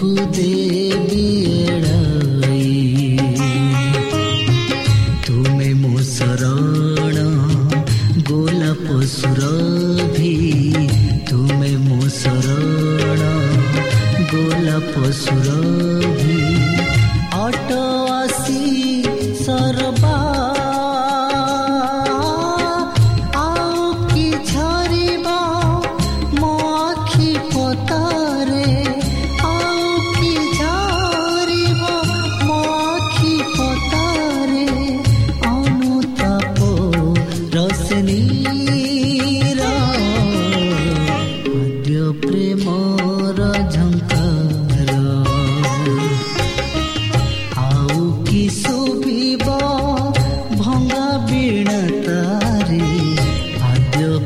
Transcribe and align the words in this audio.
मुझको 0.00 0.26
दे 0.36 1.17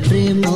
prema 0.09 0.52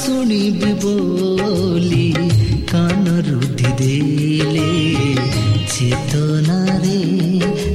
ଶୁଣିବି 0.00 0.72
ବୋଲି 0.82 2.06
କାନ 2.72 3.04
ରୁଧି 3.26 3.70
ଦେଲେ 3.80 4.68
ଚେତନାରେ 5.74 6.98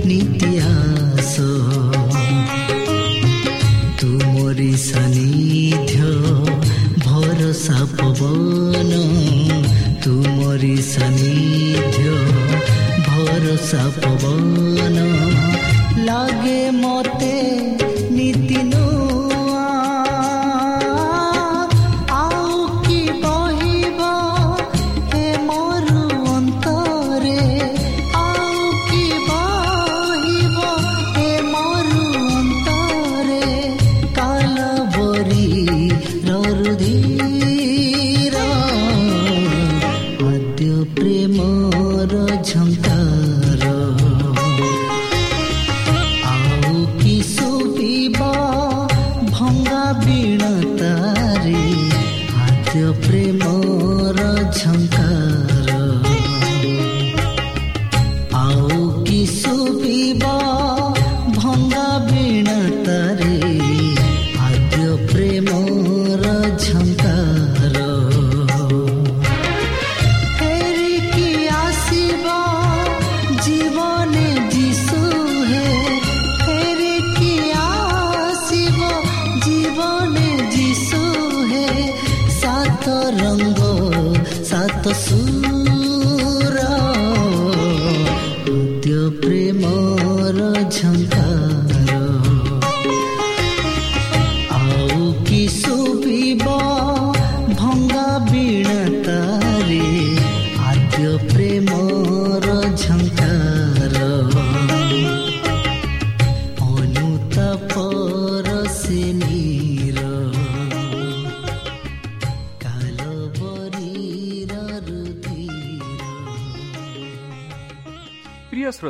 Nitya 0.09 0.76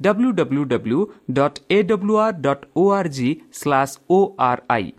W 0.00 0.30
W 0.32 0.62
W 0.66 1.00
dot 1.32 1.58
A 1.70 1.82
W 1.82 2.16
R 2.18 2.38
dot 2.40 2.64
O 2.76 2.84
R 2.92 3.10
G 3.16 3.28
slash 3.52 3.94
O 4.10 4.18
R 4.46 4.62
I 4.68 4.92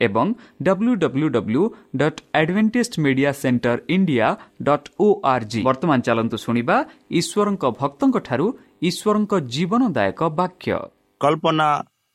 ଏବଂ 0.00 0.26
W 0.62 0.94
W 0.96 1.28
W 1.28 1.62
dot 1.96 2.20
Advantage 2.34 2.98
Media 3.04 3.32
Centre 3.42 3.78
India 3.88 4.28
dot 4.62 4.88
O 4.98 5.08
R 5.32 5.46
G 5.50 5.60
ବର୍ତ୍ତମାନ 5.62 5.98
ଚାଲନ୍ତୁ 6.08 6.36
ଶୁଣିବା 6.44 6.76
ଈଶ୍ୱରଙ୍କ 7.20 7.64
ଭକ୍ତଙ୍କଠାରୁ 7.80 8.46
ଈଶ୍ୱରଙ୍କ 8.88 9.32
ଜୀବନଦାୟକ 9.54 10.20
ବାକ୍ୟ 10.40 10.72
କଳ୍ପନା 11.20 11.68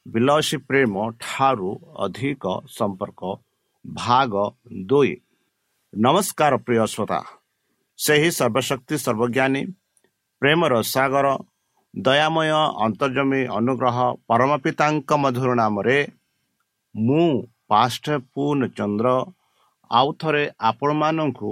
ବିଲସୀ 0.06 0.58
ପ୍ରେମ 0.68 0.94
ଠାରୁ 1.22 1.70
ଅଧିକ 2.04 2.44
ସମ୍ପର୍କ 2.70 3.22
ଭାଗ 3.86 4.34
ଦୁଇ 4.90 5.14
ନମସ୍କାର 5.94 6.54
ପ୍ରିୟ 6.66 6.86
ଶ୍ରୋତା 6.94 7.20
ସେହି 8.00 8.30
ସର୍ବଶକ୍ତି 8.40 8.96
ସର୍ବଜ୍ଞାନୀ 9.06 9.62
ପ୍ରେମର 10.42 10.74
ସାଗର 10.94 11.28
ଦୟାମୟ 11.98 12.50
ଅନ୍ତର୍ଜମୀ 12.86 13.42
ଅନୁଗ୍ରହ 13.58 13.98
ପରମ 14.28 14.52
ପିତାଙ୍କ 14.64 15.10
ମଧୁର 15.18 15.50
ନାମରେ 15.56 15.98
ମୁଁ 16.95 17.28
ପାଷ୍ଟ 17.68 18.06
ପୂର୍ଣ୍ଣ 18.33 18.62
ଚନ୍ଦ୍ର 18.78 19.07
ଆଉ 19.92 20.10
ଥରେ 20.19 20.44
ଆପଣମାନଙ୍କୁ 20.60 21.52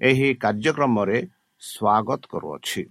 ଏହି 0.00 0.28
କାର୍ଯ୍ୟକ୍ରମରେ 0.34 1.18
ସ୍ୱାଗତ 1.62 2.20
କରୁଅଛି। 2.32 2.82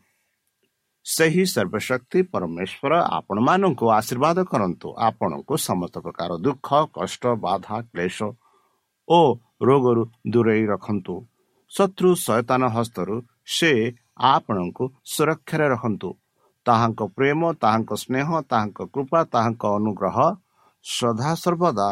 ସେହି 1.06 1.44
ସର୍ବଶକ୍ତି 1.46 2.20
ପରମେଶ୍ୱର 2.34 2.94
ଆପଣମାନଙ୍କୁ 3.18 3.86
ଆଶୀର୍ବାଦ 3.92 4.38
କରନ୍ତୁ। 4.52 4.88
ଆପଣଙ୍କୁ 5.08 5.54
ସମସ୍ତ 5.68 5.96
ପ୍ରକାର 6.06 6.32
ଦୁଃଖ 6.38 6.68
କଷ୍ଟ 6.98 7.24
ବାଧା 7.46 7.78
କ୍ଲେଶ 7.92 8.18
ଓ 9.08 9.20
ରୋଗରୁ 9.62 10.04
ଦୂରେଇ 10.28 10.64
ରଖନ୍ତୁ। 10.66 11.16
ଶତ୍ରୁ 11.72 12.10
ସୟତାନ 12.26 12.62
ହସ୍ତରୁ 12.76 13.16
ସେ 13.46 13.72
ଆପଣଙ୍କୁ 14.32 14.84
ସୁରକ୍ଷାରେ 15.06 15.68
ରଖନ୍ତୁ। 15.70 16.10
ତାହାଙ୍କ 16.66 17.02
ପ୍ରେମ 17.18 17.42
ତାହାଙ୍କ 17.64 17.92
ସ୍ନେହ 18.04 18.28
ତାହାଙ୍କ 18.52 18.80
କୃପା 18.94 19.20
ତାହାଙ୍କ 19.34 19.64
ଅନୁଗ୍ରହ 19.78 20.18
ସଦା 20.86 21.32
ସର୍ବଦା 21.44 21.90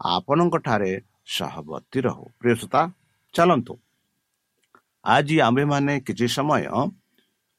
ଆପଣଙ୍କଠାରେ 0.00 0.92
ସହବର୍ତ୍ତୀ 1.26 1.98
ରହୁ। 2.06 2.24
ପ୍ରିୟସତା 2.40 2.80
ଚାଲନ୍ତୁ। 3.34 3.74
ଆଜି 5.04 5.36
ଆମ୍ଭେମାନେ 5.40 5.94
କିଛି 6.06 6.26
ସମୟ 6.36 6.64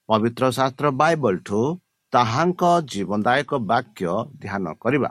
ପବିତ୍ର 0.10 0.44
ଶାସ୍ତ୍ର 0.58 0.86
ବାଇବଲଠୁ 1.02 1.62
ତାହାଙ୍କ 2.14 2.64
ଜୀବନଦାୟକ 2.92 3.52
ବାକ୍ୟ 3.72 4.12
ଧ୍ୟାନ 4.42 4.66
କରିବା। 4.82 5.10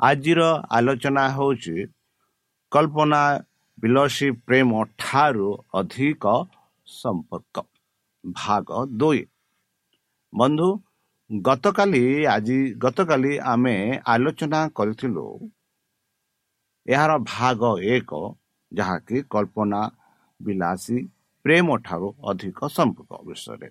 ଆଜିର 0.00 0.40
ଆଲୋଚନା 0.76 1.24
ହେଉଛି 1.36 1.76
କଳ୍ପନା 2.72 3.22
ବିଲସୀ 3.78 4.28
ପ୍ରେମ 4.46 4.70
ଠାରୁ 4.98 5.48
ଅଧିକ 5.74 6.24
ସମ୍ପର୍କ 6.86 7.56
ଭାଗ 8.24 8.68
ଦୁଇ। 9.00 9.22
ବନ୍ଧୁ 10.32 10.68
ଗତକାଲି 11.30 12.02
ଆଜି 12.26 12.58
ଗତକାଲି 12.78 13.32
ଆମେ 13.52 13.74
ଆଲୋଚନା 14.06 14.60
କରିଥିଲୁ। 14.76 15.26
ଏହାର 16.86 17.12
ଭାଗ 17.32 17.60
ଏକ 17.94 18.10
ଯାହାକି 18.72 19.16
କଳ୍ପନା 19.30 19.80
ବିଲାସୀ 20.40 20.98
ପ୍ରେମ 21.44 21.68
ଠାରୁ 21.86 22.08
ଅଧିକ 22.30 22.58
ସମ୍ପର୍କ 22.76 23.12
ବିଷୟରେ। 23.28 23.68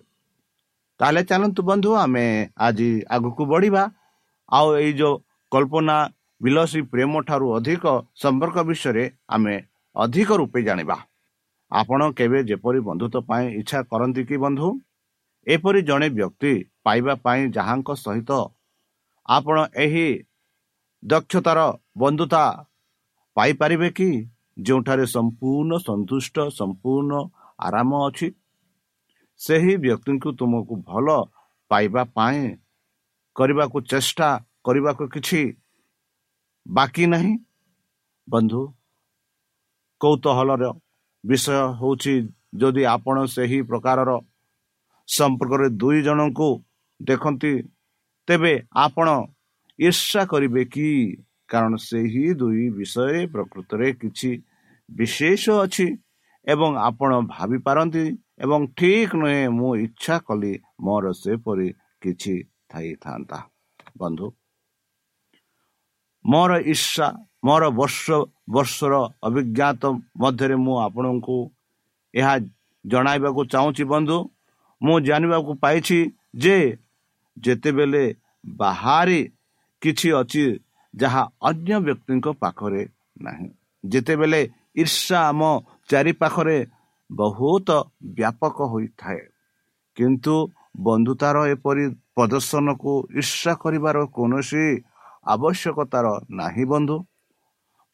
ତାହେଲେ 1.00 1.22
ଚାଲନ୍ତୁ 1.30 1.60
ବନ୍ଧୁ 1.62 1.90
ଆମେ 1.94 2.26
ଆଜି 2.56 2.90
ଆଗକୁ 3.10 3.42
ବଢ଼ିବା। 3.52 3.82
ଆଉ 4.48 4.68
ଏଇ 4.78 4.92
ଯେଉଁ 4.92 5.14
କଳ୍ପନା 5.52 5.96
ବିଲସୀ 6.40 6.80
ପ୍ରେମ 6.92 7.12
ଠାରୁ 7.28 7.46
ଅଧିକ 7.58 7.84
ସମ୍ପର୍କ 8.22 8.56
ବିଷୟରେ 8.70 9.04
ଆମେ 9.28 9.54
ଅଧିକ 9.96 10.28
ରୂପେ 10.40 10.60
ଜାଣିବା। 10.62 10.96
ଆପଣ 11.72 12.00
କେବେ 12.18 12.38
ଯେପରି 12.44 12.80
ବନ୍ଧୁତ୍ୱ 12.88 13.26
ପାଇଁ 13.28 13.46
ଇଚ୍ଛା 13.60 13.78
କରନ୍ତି 13.90 14.22
କି 14.24 14.36
ବନ୍ଧୁ? 14.36 14.68
ଏପରି 15.46 15.80
ଜଣେ 15.82 16.08
ବ୍ୟକ୍ତି 16.08 16.52
ପାଇବା 16.84 17.14
ପାଇଁ 17.24 17.40
ଯାହାଙ୍କ 17.56 17.88
ସହିତ 17.94 18.30
ଆପଣ 19.28 19.56
ଏହି 19.76 20.08
ଦକ୍ଷତାର 21.02 21.58
ବନ୍ଧୁତା 21.96 22.44
ପାଇପାରିବେ 23.36 23.88
କି? 23.90 24.10
ଯେଉଁଠାରେ 24.60 25.04
ସମ୍ପୂର୍ଣ୍ଣ 25.06 25.72
ସନ୍ତୁଷ୍ଟ 25.88 26.36
ସମ୍ପୂର୍ଣ୍ଣ 26.58 27.12
ଆରାମ 27.58 27.90
ଅଛି 28.06 28.28
ସେହି 29.40 29.74
ବ୍ୟକ୍ତିଙ୍କୁ 29.84 30.30
ତୁମକୁ 30.38 30.74
ଭଲ 30.88 31.08
ପାଇବା 31.70 32.02
ପାଇଁ 32.16 32.40
କରିବାକୁ 33.36 33.78
ଚେଷ୍ଟା 33.90 34.28
କରିବାକୁ 34.64 35.04
କିଛି 35.14 35.42
ବାକି 36.66 37.04
ନାହିଁ। 37.06 37.32
ବନ୍ଧୁ 38.28 38.62
କୌତୁହଳର 40.00 40.64
ବିଷୟ 41.24 41.56
ହେଉଛି 41.80 42.14
ଯଦି 42.60 42.82
ଆପଣ 42.94 43.16
ସେହି 43.26 43.58
ପ୍ରକାରର 43.62 44.10
ସମ୍ପର୍କରେ 45.16 45.66
ଦୁଇ 45.80 45.98
ଜଣଙ୍କୁ 46.06 46.48
ଦେଖନ୍ତି 47.00 47.52
ତେବେ 48.28 48.52
ଆପଣ 48.84 49.08
ଈର୍ଷା 49.78 50.22
କରିବେ 50.32 50.62
କି? 50.74 50.88
କାରଣ 51.50 51.72
ସେହି 51.82 52.26
ଦୁଇ 52.40 52.64
ବିଷୟରେ 52.78 53.20
ପ୍ରକୃତରେ 53.34 53.88
କିଛି 54.00 54.30
ବିଶେଷ 54.88 55.44
ଅଛି 55.64 55.86
ଏବଂ 56.46 56.70
ଆପଣ 56.88 57.10
ଭାବିପାରନ୍ତି 57.34 58.04
ଏବଂ 58.44 58.60
ଠିକ୍ 58.78 59.14
ନୁହେଁ 59.20 59.42
ମୁଁ 59.58 59.70
ଇଚ୍ଛା 59.86 60.16
କଲି 60.26 60.52
ମୋର 60.86 61.04
ସେପରି 61.22 61.68
କିଛି 62.02 62.34
ଥାଇଥାନ୍ତା। 62.70 63.38
ବନ୍ଧୁ 64.00 64.26
ମୋର 66.24 66.52
ଇର୍ଷା 66.72 67.06
ମୋର 67.46 67.62
ବର୍ଷ 67.80 68.04
ବର୍ଷର 68.54 68.94
ଅଭିଜ୍ଞତା 69.26 69.88
ମଧ୍ୟରେ 70.22 70.56
ମୁଁ 70.64 70.74
ଆପଣଙ୍କୁ 70.86 71.36
ଏହା 72.14 72.34
ଜଣାଇବାକୁ 72.84 73.40
ଚାହୁଁଛି 73.52 73.84
ବନ୍ଧୁ। 73.92 74.18
ମୁଁ 74.82 74.96
ଜାଣିବାକୁ 75.00 75.52
ପାଇଛି 75.62 75.98
ଯେ 76.36 76.56
ଯେତେବେଳେ 77.36 78.04
ବାହାରେ 78.58 79.20
କିଛି 79.82 80.08
ଅଛି 80.12 80.44
ଯାହା 80.94 81.22
ଅନ୍ୟ 81.42 81.74
ବ୍ୟକ୍ତିଙ୍କ 81.86 82.26
ପାଖରେ 82.42 82.82
ନାହିଁ 83.22 83.48
ଯେତେବେଳେ 83.84 84.40
ଈର୍ଷା 84.76 85.18
ଆମ 85.30 85.40
ଚାରିପାଖରେ 85.90 86.58
ବହୁତ 87.10 87.68
ବ୍ୟାପକ 88.16 88.56
ହୋଇଥାଏ 88.72 89.20
କିନ୍ତୁ 89.96 90.34
ବନ୍ଧୁତାର 90.86 91.36
ଏପରି 91.54 91.84
ପ୍ରଦର୍ଶନକୁ 92.14 92.92
ଇର୍ଷା 93.20 93.52
କରିବାର 93.62 93.96
କୌଣସି 94.16 94.64
ଆବଶ୍ୟକତାର 95.26 96.06
ନାହିଁ 96.30 96.64
ବନ୍ଧୁ। 96.64 96.96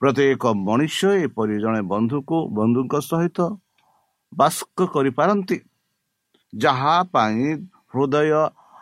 ପ୍ରତ୍ୟେକ 0.02 0.44
ମଣିଷ 0.66 0.98
ଏପରି 1.26 1.54
ଜଣେ 1.60 1.80
ବନ୍ଧୁକୁ 1.92 2.36
ବନ୍ଧୁଙ୍କ 2.58 2.94
ସହିତ 3.00 3.38
ବାସ୍କ 4.32 4.78
କରିପାରନ୍ତି। 4.94 5.58
ଯାହା 6.52 6.94
ପାଇଁ 7.12 7.42
ହୃଦୟ 7.92 8.32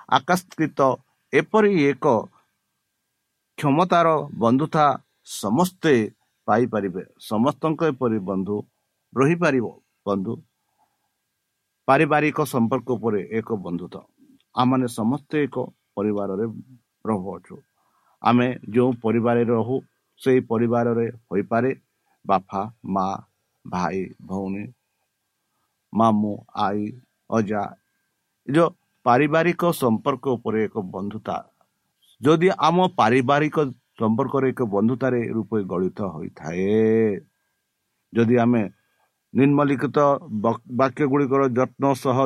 ଆକାଶକୃତ 0.08 0.80
ଏପରି 1.32 1.72
ଏକ 1.84 2.06
କ୍ଷମତାର 3.58 4.08
ବନ୍ଧୁତା 4.38 4.86
ସମସ୍ତେ 5.24 5.94
ପାଇପାରିବେ। 6.48 7.02
ସମସ୍ତଙ୍କ 7.20 7.80
ଏପରି 7.92 8.18
ବନ୍ଧୁ 8.18 8.56
ରହିପାରିବ 9.12 9.66
ବନ୍ଧୁ। 10.06 10.34
ପାରିବାରିକ 11.88 12.38
ସମ୍ପର୍କ 12.44 12.88
ଉପରେ 12.90 13.20
ଏକ 13.38 13.48
ବନ୍ଧୁତା। 13.56 14.00
ଆମମାନେ 14.54 14.86
ସମସ୍ତେ 14.88 15.36
ଏକ 15.46 15.56
ପରିବାରରେ 15.96 16.44
ରହୁଅଛୁ। 17.04 17.56
ଆମେ 18.22 18.48
ଯେଉଁ 18.74 18.90
ପରିବାରରେ 19.02 19.44
ରହୁ 19.44 19.76
ସେହି 20.20 20.40
ପରିବାରରେ 20.50 21.06
ହୋଇପାରେ 21.30 21.70
ବାପା 22.24 22.60
ମା 22.84 23.06
ଭାଇ 23.64 24.00
ଭଉଣୀ 24.26 24.64
ମାମୁଁ 25.92 26.34
ଆଈ 26.54 26.80
ଅଜା। 27.30 27.62
ଯେଉଁ 28.48 28.68
ପାରିବାରିକ 29.06 29.62
ସମ୍ପର୍କ 29.82 30.24
ଉପରେ 30.36 30.58
ଏକ 30.66 30.76
ବନ୍ଧୁତା 30.94 31.36
ଯଦି 32.20 32.48
ଆମ 32.68 32.76
ପାରିବାରିକ 33.00 33.56
ସମ୍ପର୍କରେ 34.00 34.46
ଏକ 34.52 34.60
ବନ୍ଧୁତାରେ 34.74 35.20
ରୂପେ 35.36 35.58
ଗଳିତ 35.72 35.98
ହୋଇଥାଏ 36.14 36.68
ଯଦି 38.12 38.34
ଆମେ 38.44 38.62
ନିମ୍ନଲିଖିତ 39.34 39.98
ବାକ୍ୟ 40.80 41.02
ଗୁଡ଼ିକର 41.12 41.42
ଯତ୍ନ 41.58 41.84
ସହ 42.02 42.18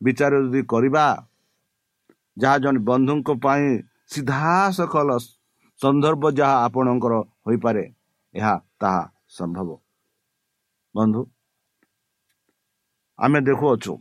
ବିଚାର 0.00 0.32
ଯଦି 0.44 0.60
କରିବା 0.72 1.04
ଯାହା 2.36 2.56
ଜଣେ 2.64 2.80
ବନ୍ଧୁଙ୍କ 2.88 3.28
ପାଇଁ 3.44 3.66
ସିଧା 4.12 4.54
ସକଲ 4.76 5.10
ସନ୍ଦର୍ଭ 5.80 6.24
ଯାହା 6.38 6.56
ଆପଣଙ୍କର 6.66 7.14
ହୋଇପାରେ 7.46 7.84
ଏହା 8.34 8.54
ତାହା 8.80 9.02
ସମ୍ଭବ। 9.36 9.68
ବନ୍ଧୁ 10.94 11.22
ଆମେ 13.18 13.38
ଦେଖୁଅଛୁ 13.48 13.92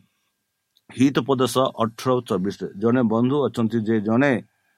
ହିତ 0.95 1.17
ପ୍ରଦେଶ 1.27 1.55
ଅଠର 1.83 2.10
ଚବିଶରେ 2.29 2.67
ଜଣେ 2.81 3.01
ବନ୍ଧୁ 3.13 3.38
ଅଛନ୍ତି 3.48 3.79
ଯେ 3.88 3.95
ଜଣେ 4.07 4.31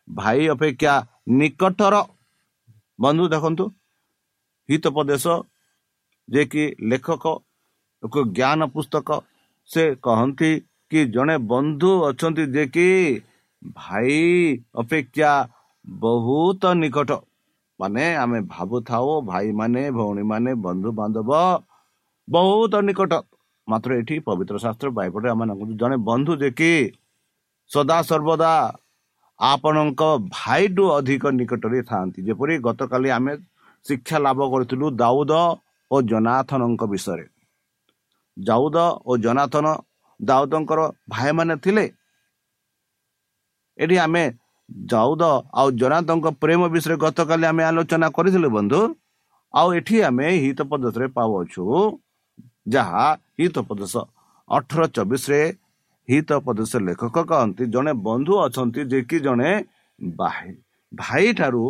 ଭାଇ 0.07 0.41
ଅପେକ୍ଷା 0.55 0.93
ନିକଟର 1.39 1.95
ବନ୍ଧୁ 2.99 3.25
ଦେଖନ୍ତୁ। 3.33 3.65
ହିତ 4.69 4.85
ପ୍ରଦେଶ 4.95 5.25
ଯେ 6.27 6.43
କି 6.51 6.63
ଲେଖକ 6.89 7.25
ଏକ 8.03 8.15
ଜ୍ଞାନ 8.37 8.59
ପୁସ୍ତକ 8.73 9.09
ସେ 9.69 9.83
କହନ୍ତି 10.05 10.51
କି 10.91 10.99
ଜଣେ 11.15 11.35
ବନ୍ଧୁ 11.51 11.91
ଅଛନ୍ତି 12.09 12.43
ଯେ 12.55 12.63
କି 12.75 12.87
ଭାଇ 13.75 14.17
ଅପେକ୍ଷା 14.75 15.31
ବହୁତ 15.87 16.63
ନିକଟ। 16.81 17.11
ମାନେ 17.79 18.05
ଆମେ 18.15 18.39
ଭାବୁଥାଉ 18.47 19.09
ଭାଇମାନେ 19.25 19.83
ଭଉଣୀମାନେ 19.91 20.51
ବନ୍ଧୁବାନ୍ଧବ 20.65 21.29
ବହୁତ 22.27 22.73
ନିକଟ। 22.87 23.13
ମାତ୍ର 23.67 23.89
ଏଠି 24.01 24.15
ପବିତ୍ର 24.27 24.55
ଶାସ୍ତ୍ର 24.63 24.89
ବାଇବଲରେ 24.97 25.29
ଆମେ 25.33 25.45
ଜଣେ 25.81 25.97
ବନ୍ଧୁ 26.09 26.31
ଯେ 26.41 26.49
କି 26.59 26.71
ସଦା 27.71 27.97
ସର୍ବଦା 28.09 28.51
ଆପଣଙ୍କ 29.39 30.01
ଭାଇଠୁ 30.37 30.83
ଅଧିକ 30.97 31.23
ନିକଟରେ 31.39 31.79
ଥାଆନ୍ତି 31.89 32.19
ଯେପରି 32.27 32.53
ଗତକାଲି 32.67 33.09
ଆମେ 33.17 33.33
ଶିକ୍ଷା 33.85 34.17
ଲାଭ 34.25 34.39
କରିଥିଲୁ 34.53 34.85
ଦାଉଦ 35.01 35.33
ଓ 35.91 35.95
ଜନାଥନଙ୍କ 36.11 36.81
ବିଷୟରେ 36.93 37.25
ଦାଉଦ 38.37 38.77
ଓ 39.05 39.11
ଜନାଥନ 39.25 39.65
ଦାଉଦଙ୍କର 40.19 40.81
ଭାଇମାନେ 41.09 41.55
ଥିଲେ। 41.63 41.85
ଏଠି 43.79 43.95
ଆମେ 44.05 44.23
ଦାଉଦ 44.91 45.23
ଆଉ 45.59 45.67
ଜନାଥଙ୍କ 45.81 46.27
ପ୍ରେମ 46.43 46.61
ବିଷୟରେ 46.73 46.95
ଗତକାଲି 47.03 47.45
ଆମେ 47.51 47.63
ଆଲୋଚନା 47.69 48.07
କରିଥିଲୁ 48.17 48.49
ବନ୍ଧୁ 48.57 48.79
ଆଉ 49.53 49.67
ଏଠି 49.79 49.95
ଆମେ 50.09 50.25
ହିତ 50.43 50.59
ପ୍ରଦେଶରେ 50.69 51.07
ପାଉଅଛୁ 51.17 51.63
ଯାହା 52.65 53.05
ହିତ 53.39 53.55
ପ୍ରଦେଶ 53.67 53.93
ଅଠର 54.49 54.81
ଚବିଶରେ 54.95 55.41
ହିତ 56.09 56.29
ପ୍ରଦେଶ 56.45 56.71
ଲେଖକ 56.87 57.17
କହନ୍ତି 57.29 57.63
ଜଣେ 57.73 57.91
ବନ୍ଧୁ 58.07 58.33
ଅଛନ୍ତି 58.45 58.81
ଯେ 58.91 58.99
କି 59.09 59.17
ଜଣେ 59.19 59.49
ଭାଇ। 59.99 60.49
ଠାରୁ 61.33 61.63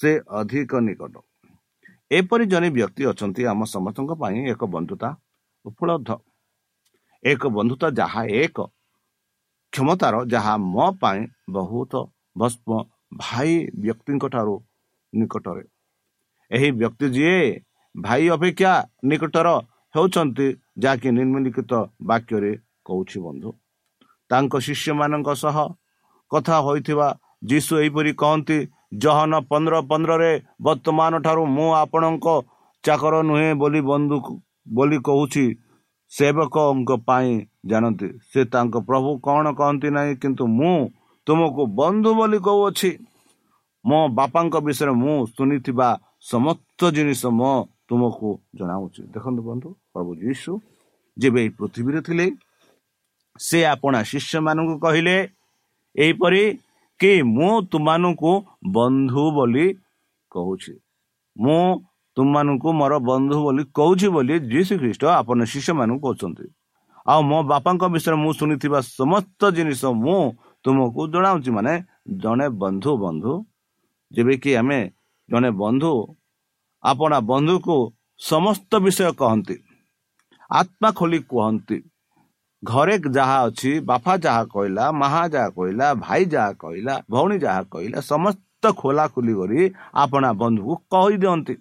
ସେ 0.00 0.10
ଅଧିକ 0.30 0.72
ନିକଟ। 0.86 1.14
ଏପରି 2.10 2.44
ଜଣେ 2.46 2.68
ବ୍ୟକ୍ତି 2.70 3.02
ଅଛନ୍ତି 3.12 3.42
ଆମ 3.52 3.60
ସମସ୍ତଙ୍କ 3.74 4.10
ପାଇଁ 4.22 4.38
ଏକ 4.52 4.62
ବନ୍ଧୁତା 4.74 5.08
ଉପଲବ୍ଧ। 5.64 6.10
ଏକ 7.22 7.42
ବନ୍ଧୁତା 7.48 7.86
ଯାହା 7.90 8.22
ଏକ 8.42 8.56
କ୍ଷମତାର 9.72 10.14
ଯାହା 10.24 10.54
ମୋ 10.74 10.86
ପାଇଁ 11.00 11.20
ବହୁତ 11.50 11.92
ଭସ୍ମ 12.36 12.70
ଭାଇ 13.18 13.52
ବ୍ୟକ୍ତିଙ୍କ 13.82 14.24
ଠାରୁ 14.34 14.54
ନିକଟରେ। 15.12 15.64
ଏହି 16.50 16.68
ବ୍ୟକ୍ତି 16.80 17.06
ଯିଏ 17.16 17.40
ଭାଇ 17.94 18.24
ଅପେକ୍ଷା 18.28 18.72
ନିକଟର 19.04 19.48
ହେଉଛନ୍ତି 19.94 20.46
ଯାହାକି 20.82 21.08
ନିମ୍ନଲିଖିତ 21.18 21.72
ବାକ୍ୟରେ 22.08 22.52
କହୁଛି 22.86 23.18
ବନ୍ଧୁ। 23.26 23.50
ତାଙ୍କ 24.30 24.52
ଶିଷ୍ୟମାନଙ୍କ 24.66 25.28
ସହ 25.42 25.56
କଥା 26.30 26.56
ହୋଇଥିବା 26.66 27.08
ଯୀଶୁ 27.50 27.72
ଏହିପରି 27.82 28.12
କହନ୍ତି 28.22 28.58
ଜହନ 29.02 29.32
ପନ୍ଦର 29.50 29.74
ପନ୍ଦରରେ 29.90 30.32
ବର୍ତ୍ତମାନ 30.62 31.12
ଠାରୁ 31.24 31.42
ମୁଁ 31.56 31.68
ଆପଣଙ୍କ 31.82 32.26
ଚାକର 32.84 33.14
ନୁହେଁ 33.28 33.50
ବୋଲି 33.60 33.80
ବନ୍ଧୁ 33.90 34.16
ବୋଲି 34.76 34.98
କହୁଛି। 35.08 35.46
ସେବକଙ୍କ 36.12 36.90
ପାଇଁ 37.08 37.32
ଜାଣନ୍ତି। 37.70 38.08
ସେ 38.30 38.40
ତାଙ୍କ 38.52 38.74
ପ୍ରଭୁ 38.88 39.10
କ'ଣ 39.26 39.44
କହନ୍ତି 39.58 39.88
ନାହିଁ 39.96 40.14
କିନ୍ତୁ 40.22 40.44
ମୁଁ 40.58 40.76
ତୁମକୁ 41.26 41.62
ବନ୍ଧୁ 41.78 42.10
ବୋଲି 42.18 42.38
କହୁଅଛି। 42.46 42.90
ମୋ 43.84 43.98
ବାପାଙ୍କ 44.18 44.54
ବିଷୟରେ 44.66 44.92
ମୁଁ 45.02 45.16
ଶୁଣିଥିବା 45.36 45.88
ସମସ୍ତ 46.30 46.80
ଜିନିଷ 46.96 47.22
ମୋ 47.40 47.52
ତୁମକୁ 47.88 48.30
ଜଣାଉଛି। 48.58 49.02
ଦେଖନ୍ତୁ 49.14 49.40
ବନ୍ଧୁ 49.48 49.68
ପ୍ରଭୁ 49.92 50.10
ଯୀଶୁ 50.22 50.52
ଯେବେ 51.16 51.40
ଏଇ 51.44 51.50
ପୃଥିବୀରେ 51.58 52.00
ଥିଲେ 52.08 52.26
ସେ 53.40 53.58
ଆପଣା 53.74 53.98
ଶିଷ୍ୟମାନଙ୍କୁ 54.10 54.74
କହିଲେ 54.84 55.16
ଏହିପରି 55.96 56.42
କି 57.00 57.12
ମୁଁ 57.36 57.52
ତୁମମାନଙ୍କୁ 57.72 58.32
ବନ୍ଧୁ 58.76 59.24
ବୋଲି 59.36 59.66
କହୁଛି। 60.32 60.74
ମୁଁ 61.36 61.60
ତୁମମାନଙ୍କୁ 62.16 62.68
ମୋର 62.80 62.92
ବନ୍ଧୁ 63.10 63.36
ବୋଲି 63.44 63.62
କହୁଛି 63.78 64.08
ବୋଲି 64.14 64.34
ଯୀଶୁ 64.52 64.74
ଖ୍ରୀଷ୍ଟ 64.82 65.02
ଆପଣ 65.20 65.38
ଶିଷ୍ୟମାନଙ୍କୁ 65.52 66.00
କହୁଛନ୍ତି। 66.06 66.46
ଆଉ 67.06 67.20
ମୋ 67.30 67.38
ବାପାଙ୍କ 67.52 67.82
ବିଷୟରେ 67.94 68.16
ମୁଁ 68.24 68.32
ଶୁଣିଥିବା 68.38 68.78
ସମସ୍ତ 68.98 69.40
ଜିନିଷ 69.56 69.82
ମୁଁ 70.04 70.20
ତୁମକୁ 70.64 71.00
ଜଣାଉଛି। 71.14 71.50
ମାନେ 71.56 71.74
ଜଣେ 72.22 72.46
ବନ୍ଧୁ 72.62 72.90
ବନ୍ଧୁ 73.04 73.32
ଯେବେକି 74.12 74.50
ଆମେ 74.60 74.80
ଜଣେ 75.28 75.50
ବନ୍ଧୁ 75.62 75.92
ଆପଣା 76.84 77.18
ବନ୍ଧୁକୁ 77.30 77.76
ସମସ୍ତ 78.20 78.70
ବିଷୟ 78.84 79.12
କହନ୍ତି। 79.20 79.56
ଆତ୍ମା 80.50 80.88
ଖୋଲି 80.98 81.18
କୁହନ୍ତି। 81.30 81.78
ଘରେ 82.62 82.94
ଯାହା 83.16 83.38
ଅଛି 83.48 83.70
ବାପା 83.90 84.12
ଯାହା 84.24 84.42
କହିଲା 84.54 84.84
ମାହା 85.00 85.22
ଯାହା 85.34 85.48
କହିଲା 85.56 85.86
ଭାଇ 86.04 86.22
ଯାହା 86.34 86.52
କହିଲା 86.62 86.94
ଭଉଣୀ 87.10 87.36
ଯାହା 87.44 87.62
କହିଲା 87.72 87.98
ସମସ୍ତ 88.12 88.62
ଖୋଲା 88.80 89.04
ଖୋଲି 89.14 89.32
କରି 89.40 89.60
ଆପଣା 90.02 90.30
ବନ୍ଧୁକୁ 90.40 90.74
କହିଦିଅନ୍ତି 90.92 91.54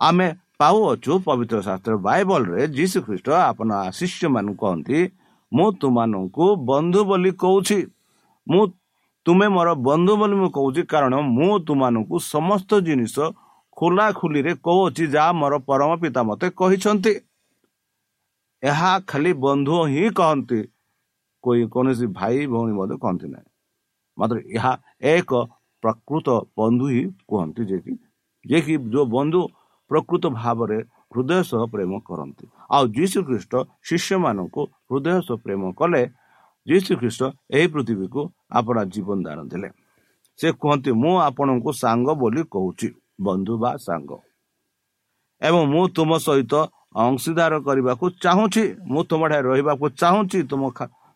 ଆମେ 0.00 0.26
ପାଉଅଛୁ 0.60 1.12
ପବିତ୍ର 1.26 1.58
ଶାସ୍ତ୍ର 1.68 1.94
ବାଇବଲରେ 2.06 2.62
ଯୀଶୁ 2.76 2.98
ଖ୍ରୀଷ୍ଟ 3.06 3.28
ଆପଣ 3.50 3.70
ଶିଷ୍ୟମାନଙ୍କୁ 3.98 4.54
କହନ୍ତି 4.62 4.98
ମୁଁ 5.52 5.68
ତୁମମାନଙ୍କୁ 5.80 6.46
ବନ୍ଧୁ 6.70 7.00
ବୋଲି 7.10 7.30
କହୁଛି। 7.42 7.78
ମୁଁ 8.46 8.62
ତୁମେ 9.26 9.46
ମୋର 9.54 9.68
ବନ୍ଧୁ 9.88 10.12
ବୋଲି 10.20 10.36
ମୁଁ 10.40 10.48
କହୁଛି 10.58 10.82
କାରଣ 10.92 11.14
ମୁଁ 11.36 11.52
ତୁମମାନଙ୍କୁ 11.66 12.16
ସମସ୍ତ 12.34 12.70
ଜିନିଷ 12.86 13.16
ଖୋଲା 13.76 14.06
ଖୋଲିରେ 14.18 14.52
କହୁଅଛି 14.66 15.04
ଯାହା 15.14 15.30
ମୋର 15.40 15.54
ପରମ 15.68 15.90
ପିତା 16.02 16.20
ମୋତେ 16.28 16.46
କହିଛନ୍ତି। 16.60 17.12
ଏହା 18.62 18.92
ଖାଲି 19.10 19.32
ବନ୍ଧୁ 19.44 19.76
ହିଁ 19.92 20.04
କହନ୍ତି। 20.18 20.60
କୌଣସି 21.72 22.06
ଭାଇ 22.18 22.38
ଭଉଣୀ 22.52 22.72
ମଧ୍ୟ 22.78 22.94
କହନ୍ତି 23.04 23.26
ନାହିଁ। 23.34 23.48
ମାତ୍ର 24.18 24.36
ଏହା 24.56 24.72
ଏକ 25.12 25.30
ପ୍ରକୃତ 25.82 26.28
ବନ୍ଧୁ 26.58 26.86
ହିଁ 26.94 27.02
କୁହନ୍ତି 27.28 27.62
ଯେ 27.70 27.78
କି 27.84 27.92
ଯେ 28.44 28.58
କି 28.66 28.74
ଯେଉଁ 28.92 29.06
ବନ୍ଧୁ 29.16 29.40
ପ୍ରକୃତ 29.90 30.24
ଭାବରେ 30.40 30.78
ହୃଦୟ 31.12 31.40
ସହ 31.50 31.62
ପ୍ରେମ 31.72 31.92
କରନ୍ତି। 32.08 32.44
ଆଉ 32.74 32.84
ଯୀଶୁ 32.96 33.18
ଖ୍ରୀଷ୍ଟ 33.28 33.52
ଶିଷ୍ୟମାନଙ୍କୁ 33.88 34.62
ହୃଦୟ 34.88 35.18
ସହ 35.26 35.36
ପ୍ରେମ 35.44 35.62
କଲେ 35.80 36.02
ଯୀଶୁ 36.66 36.92
ଖ୍ରୀଷ୍ଟ 37.00 37.22
ଏହି 37.56 37.66
ପୃଥିବୀକୁ 37.74 38.20
ଆପଣ 38.58 38.76
ଜୀବନ 38.92 39.18
ଦାନ 39.26 39.38
ଦେଲେ। 39.50 39.68
ସେ 40.38 40.48
କୁହନ୍ତି 40.60 40.90
ମୁଁ 41.02 41.14
ଆପଣଙ୍କୁ 41.28 41.70
ସାଙ୍ଗ 41.82 42.08
ବୋଲି 42.20 42.42
କହୁଛି। 42.54 42.88
ବନ୍ଧୁ 43.20 43.54
ବା 43.58 43.70
ସାଙ୍ଗ। 43.76 44.10
ଏବଂ 45.42 45.62
ମୁଁ 45.72 45.84
ତୁମ 45.88 46.10
ସହିତ 46.18 46.54
ଅଂଶୀଦାର 46.96 47.54
କରିବାକୁ 47.60 48.06
ଚାହୁଁଛି। 48.24 48.64
ମୁଁ 48.86 49.02
ତୁମଠାରେ 49.04 49.38
ରହିବାକୁ 49.48 49.86
ଚାହୁଁଛି। 50.00 50.38
ତୁମ 50.50 50.62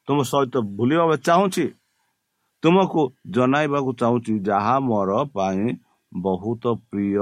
ତୁମ 0.09 0.19
ସହିତ 0.23 0.55
ଭୁଲିବାକୁ 0.79 1.17
ଚାହୁଁଛି। 1.29 1.67
ତୁମକୁ 2.63 3.03
ଜଣାଇବାକୁ 3.31 3.91
ଚାହୁଁଛି 3.93 4.33
ଯାହା 4.41 4.75
ମୋର 4.81 5.11
ପାଇଁ 5.35 5.63
ବହୁତ 6.13 6.63
ପ୍ରିୟ। 6.91 7.17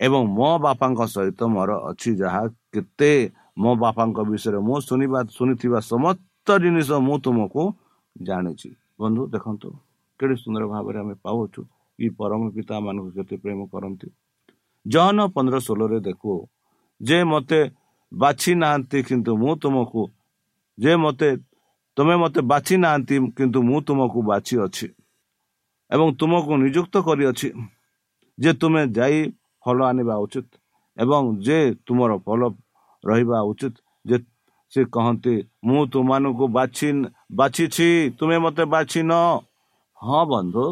ଏବଂ 0.00 0.22
ମୋ 0.28 0.50
ବାପାଙ୍କ 0.58 1.00
ସହିତ 1.06 1.40
ମୋର 1.54 1.70
ଅଛି 1.90 2.10
ଯାହା 2.16 2.42
କେତେ। 2.72 3.12
ମୋ 3.58 3.70
ବାପାଙ୍କ 3.76 4.18
ବିଷୟରେ 4.30 4.58
ମୁଁ 4.58 4.76
ଶୁଣିବା 4.80 5.20
ଶୁଣିଥିବା 5.36 5.78
ସମସ୍ତ 5.92 6.46
ଜିନିଷ 6.62 6.90
ମୁଁ 7.06 7.16
ତୁମକୁ 7.24 7.62
ଜାଣିଛି। 8.16 8.70
ବନ୍ଧୁ 9.00 9.22
ଦେଖନ୍ତୁ 9.34 9.68
କେତେ 10.20 10.34
ସୁନ୍ଦର 10.42 10.64
ଭାବରେ 10.72 10.98
ଆମେ 11.02 11.14
ପାଉଛୁ। 11.24 11.62
କି 11.98 12.06
ପରମ 12.16 12.42
ପିତା 12.54 12.76
ମାନଙ୍କୁ 12.80 13.10
କେତେ 13.16 13.36
ପ୍ରେମ 13.42 13.60
କରନ୍ତି 13.72 14.08
ଜନ 14.86 15.18
ପନ୍ଦର 15.34 15.56
ଷୋହଳରେ 15.60 15.98
ଦେଖୁ 16.00 16.32
ଯେ 17.00 17.18
ମୋତେ 17.30 17.60
ବାଛି 18.12 18.52
ନାହାନ୍ତି 18.62 18.98
କିନ୍ତୁ 19.08 19.32
ମୁଁ 19.42 19.52
ତୁମକୁ 19.62 20.02
ଯେ 20.78 20.92
ମୋତେ 20.96 21.28
ତୁମେ 21.96 22.14
ମୋତେ 22.16 22.40
ବାଛି 22.50 22.74
ନାହାନ୍ତି 22.82 23.16
କିନ୍ତୁ 23.36 23.58
ମୁଁ 23.62 23.78
ତୁମକୁ 23.86 24.18
ବାଛି 24.28 24.54
ଅଛି 24.64 24.86
ଏବଂ 25.90 26.08
ତୁମକୁ 26.18 26.52
ନିଯୁକ୍ତ 26.62 26.94
କରିଅଛି 27.06 27.48
ଯେ 28.38 28.50
ତୁମେ 28.60 28.82
ଯାଇ 28.96 29.18
ଫଳ 29.64 29.78
ଆଣିବା 29.90 30.14
ଉଚିତ 30.24 30.48
ଏବଂ 30.96 31.22
ଯେ 31.44 31.58
ତୁମର 31.84 32.12
ଫଳ 32.24 32.40
ରହିବା 33.04 33.38
ଉଚିତ 33.50 33.74
ଯେ 34.04 34.16
ସେ 34.72 34.80
କହନ୍ତି 34.88 35.34
ମୁଁ 35.66 35.80
ତୁମମାନଙ୍କୁ 35.92 36.46
ବାଛି 36.56 36.88
ବାଛିଛି 37.36 37.88
ତୁମେ 38.18 38.36
ମୋତେ 38.44 38.64
ବାଛି 38.72 39.00
ନ 39.02 39.12
ହଁ 40.00 40.20
ବନ୍ଧୁ 40.26 40.64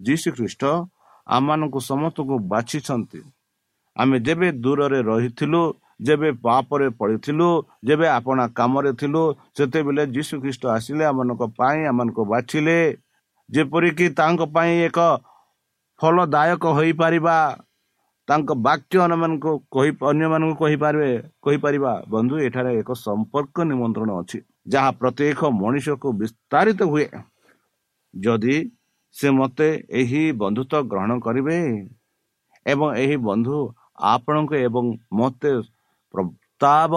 ଯୀଶୁ 0.00 0.28
ଖ୍ରୀଷ୍ଟ 0.36 0.62
ଆମମାନଙ୍କୁ 1.26 1.78
ସମସ୍ତଙ୍କୁ 1.90 2.36
ବାଛିଛନ୍ତି। 2.52 3.20
ଆମେ 3.96 4.16
ଯେବେ 4.26 4.48
ଦୂରରେ 4.64 5.00
ରହିଥିଲୁ 5.10 5.62
ଯେବେ 6.08 6.28
ପାପରେ 6.44 6.88
ପଡ଼ିଥିଲୁ 6.98 7.48
ଯେବେ 7.88 8.06
ଆପଣ 8.18 8.38
କାମରେ 8.58 8.90
ଥିଲୁ 9.00 9.22
ସେତେବେଳେ 9.56 10.02
ଯୀଶୁ 10.14 10.34
ଖ୍ରୀଷ୍ଟ 10.42 10.62
ଆସିଲେ 10.76 11.04
ଆମମାନଙ୍କ 11.10 11.42
ପାଇଁ 11.58 11.80
ଆମମାନଙ୍କୁ 11.90 12.22
ବାଛିଲେ। 12.32 12.78
ଯେପରିକି 13.48 14.06
ତାଙ୍କ 14.18 14.40
ପାଇଁ 14.54 14.72
ଏକ 14.88 14.98
ଫଳଦାୟକ 16.00 16.64
ହୋଇପାରିବା 16.76 17.36
ତାଙ୍କ 18.28 18.48
ବାକ୍ୟ 18.66 18.96
ଅନ୍ୟମାନଙ୍କୁ 19.04 19.52
କହି 19.74 19.90
ଅନ୍ୟମାନଙ୍କୁ 20.10 20.54
କହିପାରିବେ 20.62 21.10
କହିପାରିବା 21.44 21.92
ବନ୍ଧୁ 22.12 22.34
ଏଠାରେ 22.46 22.70
ଏକ 22.80 22.90
ସମ୍ପର୍କ 23.06 23.56
ନିମନ୍ତ୍ରଣ 23.70 24.10
ଅଛି 24.20 24.38
ଯାହା 24.72 24.90
ପ୍ରତ୍ୟେକ 25.00 25.40
ମଣିଷକୁ 25.60 26.08
ବିସ୍ତାରିତ 26.20 26.80
ହୁଏ। 26.92 27.06
ଯଦି 28.14 28.56
ସେ 29.14 29.30
ମୋତେ 29.30 29.68
ଏହି 30.00 30.22
ବନ୍ଧୁତ୍ୱ 30.32 30.86
ଗ୍ରହଣ 30.90 31.10
କରିବେ 31.20 31.56
ଏବଂ 32.66 32.88
ଏହି 32.94 33.16
ବନ୍ଧୁ 33.28 33.56
ଆପଣଙ୍କ 34.10 34.52
ଏବଂ 34.66 34.84
ମୋତେ 35.12 35.52
ପ୍ରସ୍ତାବ 36.14 36.92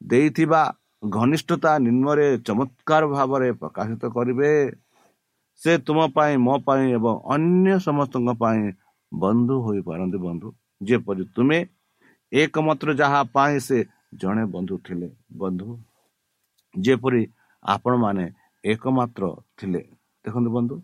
ଦେଇଥିବା 0.00 0.62
ଘନିଷ୍ଠତା 1.08 1.72
ନିମ୍ନରେ 1.78 2.26
ଚମତ୍କାର 2.46 3.02
ଭାବରେ 3.06 3.48
ପ୍ରକାଶିତ 3.52 4.02
କରିବେ। 4.16 4.50
ସେ 5.60 5.72
ତୁମ 5.86 5.98
ପାଇଁ 6.16 6.34
ମୋ 6.46 6.54
ପାଇଁ 6.66 6.84
ଏବଂ 6.98 7.14
ଅନ୍ୟ 7.34 7.74
ସମସ୍ତଙ୍କ 7.86 8.30
ପାଇଁ 8.42 8.60
ବନ୍ଧୁ 9.12 9.54
ହୋଇପାରନ୍ତି 9.66 10.18
ବନ୍ଧୁ। 10.26 10.48
ଯେପରି 10.82 11.22
ତୁମେ 11.34 11.58
ଏକମାତ୍ର 12.32 12.88
ଯାହା 12.94 13.20
ପାଇଁ 13.34 13.56
ସେ 13.60 13.78
ଜଣେ 14.20 14.44
ବନ୍ଧୁ 14.54 14.74
ଥିଲେ 14.86 15.08
ବନ୍ଧୁ। 15.36 15.68
ଯେପରି 16.74 17.22
ଆପଣମାନେ 17.64 18.24
ଏକମାତ୍ର 18.64 19.22
ଥିଲେ। 19.58 19.82
ଦେଖନ୍ତୁ 20.24 20.50
ବନ୍ଧୁ। 20.50 20.76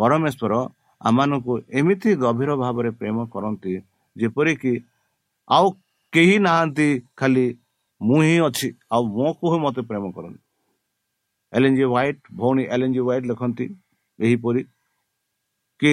ପରମେଶ୍ୱର 0.00 0.54
ଆମମାନଙ୍କୁ 1.00 1.54
ଏମିତି 1.78 2.10
ଗଭୀର 2.24 2.50
ଭାବରେ 2.62 2.90
ପ୍ରେମ 3.00 3.16
କରନ୍ତି 3.34 3.72
ଯେପରିକି 4.16 4.72
ଆଉ 5.50 5.66
କେହି 6.12 6.36
ନାହାନ୍ତି 6.46 6.88
ଖାଲି 7.18 7.46
ମୁଁ 8.00 8.20
ହିଁ 8.26 8.36
ଅଛି 8.48 8.68
ଆଉ 8.94 9.02
ମୋ 9.16 9.28
କୁହ 9.40 9.52
ମୋତେ 9.64 9.82
ପ୍ରେମ 9.90 10.04
କରନ୍ତି। 10.16 10.40
ଏଲ୍ 11.52 11.68
ଜି 11.78 11.84
ହ୍ୱାଇଟ୍ 11.84 12.22
ଭଉଣୀ 12.40 12.64
ଏଲ୍ 12.74 12.86
ଜି 12.94 13.00
ହ୍ୱାଇଟ୍ 13.00 13.26
ଲେଖନ୍ତି 13.30 13.66
ଏହିପରି 14.18 14.62
କି 15.80 15.92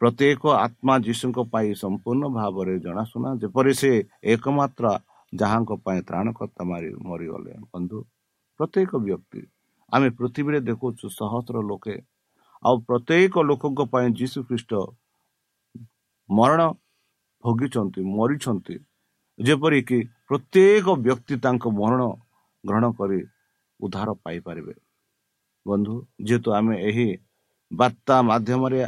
ପ୍ରତ୍ୟେକ 0.00 0.42
ଆତ୍ମା 0.58 0.94
ଯୀଶୁଙ୍କ 1.06 1.38
ପାଇଁ 1.52 1.68
ସମ୍ପୂର୍ଣ୍ଣ 1.82 2.24
ଭାବରେ 2.38 2.74
ଜଣାଶୁଣା 2.84 3.30
ଯେପରି 3.42 3.72
ସେ 3.80 3.90
ଏକମାତ୍ର 4.32 4.84
ଯାହାଙ୍କ 5.32 5.70
ପାଇଁ 5.84 6.00
ତ୍ରାଣକର୍ତ୍ତା 6.08 6.62
ମାରି 6.70 6.88
ମରିଗଲେ। 7.08 7.52
ବନ୍ଧୁ 7.72 7.98
ପ୍ରତ୍ୟେକ 8.60 8.90
ବ୍ୟକ୍ତି 9.06 9.40
ଆମେ 9.92 10.08
ପୃଥିବୀରେ 10.18 10.58
ଦେଖୁଛୁ 10.68 11.06
ସହସ୍ର 11.18 11.56
ଲୋକେ 11.70 11.94
ଆଉ 12.62 12.74
ପ୍ରତ୍ୟେକ 12.88 13.34
ଲୋକଙ୍କ 13.48 13.80
ପାଇଁ 13.92 14.06
ଯୀଶୁ 14.18 14.38
ଖ୍ରୀଷ୍ଟ 14.48 14.72
ମରଣ 16.28 16.60
ଭୋଗିଛନ୍ତି 17.44 18.00
ମରିଛନ୍ତି। 18.18 18.76
ଯେପରିକି 19.38 19.98
ପ୍ରତ୍ୟେକ 20.28 20.86
ବ୍ୟକ୍ତି 21.06 21.34
ତାଙ୍କ 21.44 21.64
ମରଣ 21.80 22.02
ଗ୍ରହଣ 22.64 22.84
କରି 22.98 23.20
ଉଦ୍ଧାର 23.80 24.08
ପାଇପାରିବେ। 24.24 24.74
ବନ୍ଧୁ 25.66 25.94
ଯେହେତୁ 26.26 26.48
ଆମେ 26.58 26.74
ଏହି 26.88 27.08
ବାର୍ତ୍ତା 27.70 28.16
ମାଧ୍ୟମରେ 28.30 28.80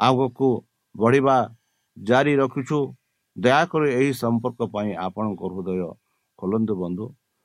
ଆଗକୁ 0.00 0.48
ବଢ଼ିବା 0.94 1.36
ଜାରି 1.96 2.32
ରଖୁଛୁ 2.40 2.78
ଦୟାକରି 3.36 3.88
ଏହି 3.98 4.10
ସମ୍ପର୍କ 4.22 4.60
ପାଇଁ 4.74 4.90
ଆପଣଙ୍କ 5.06 5.40
ହୃଦୟ 5.52 5.82
ଖୋଲନ୍ତୁ 6.38 6.74
ବନ୍ଧୁ 6.82 7.04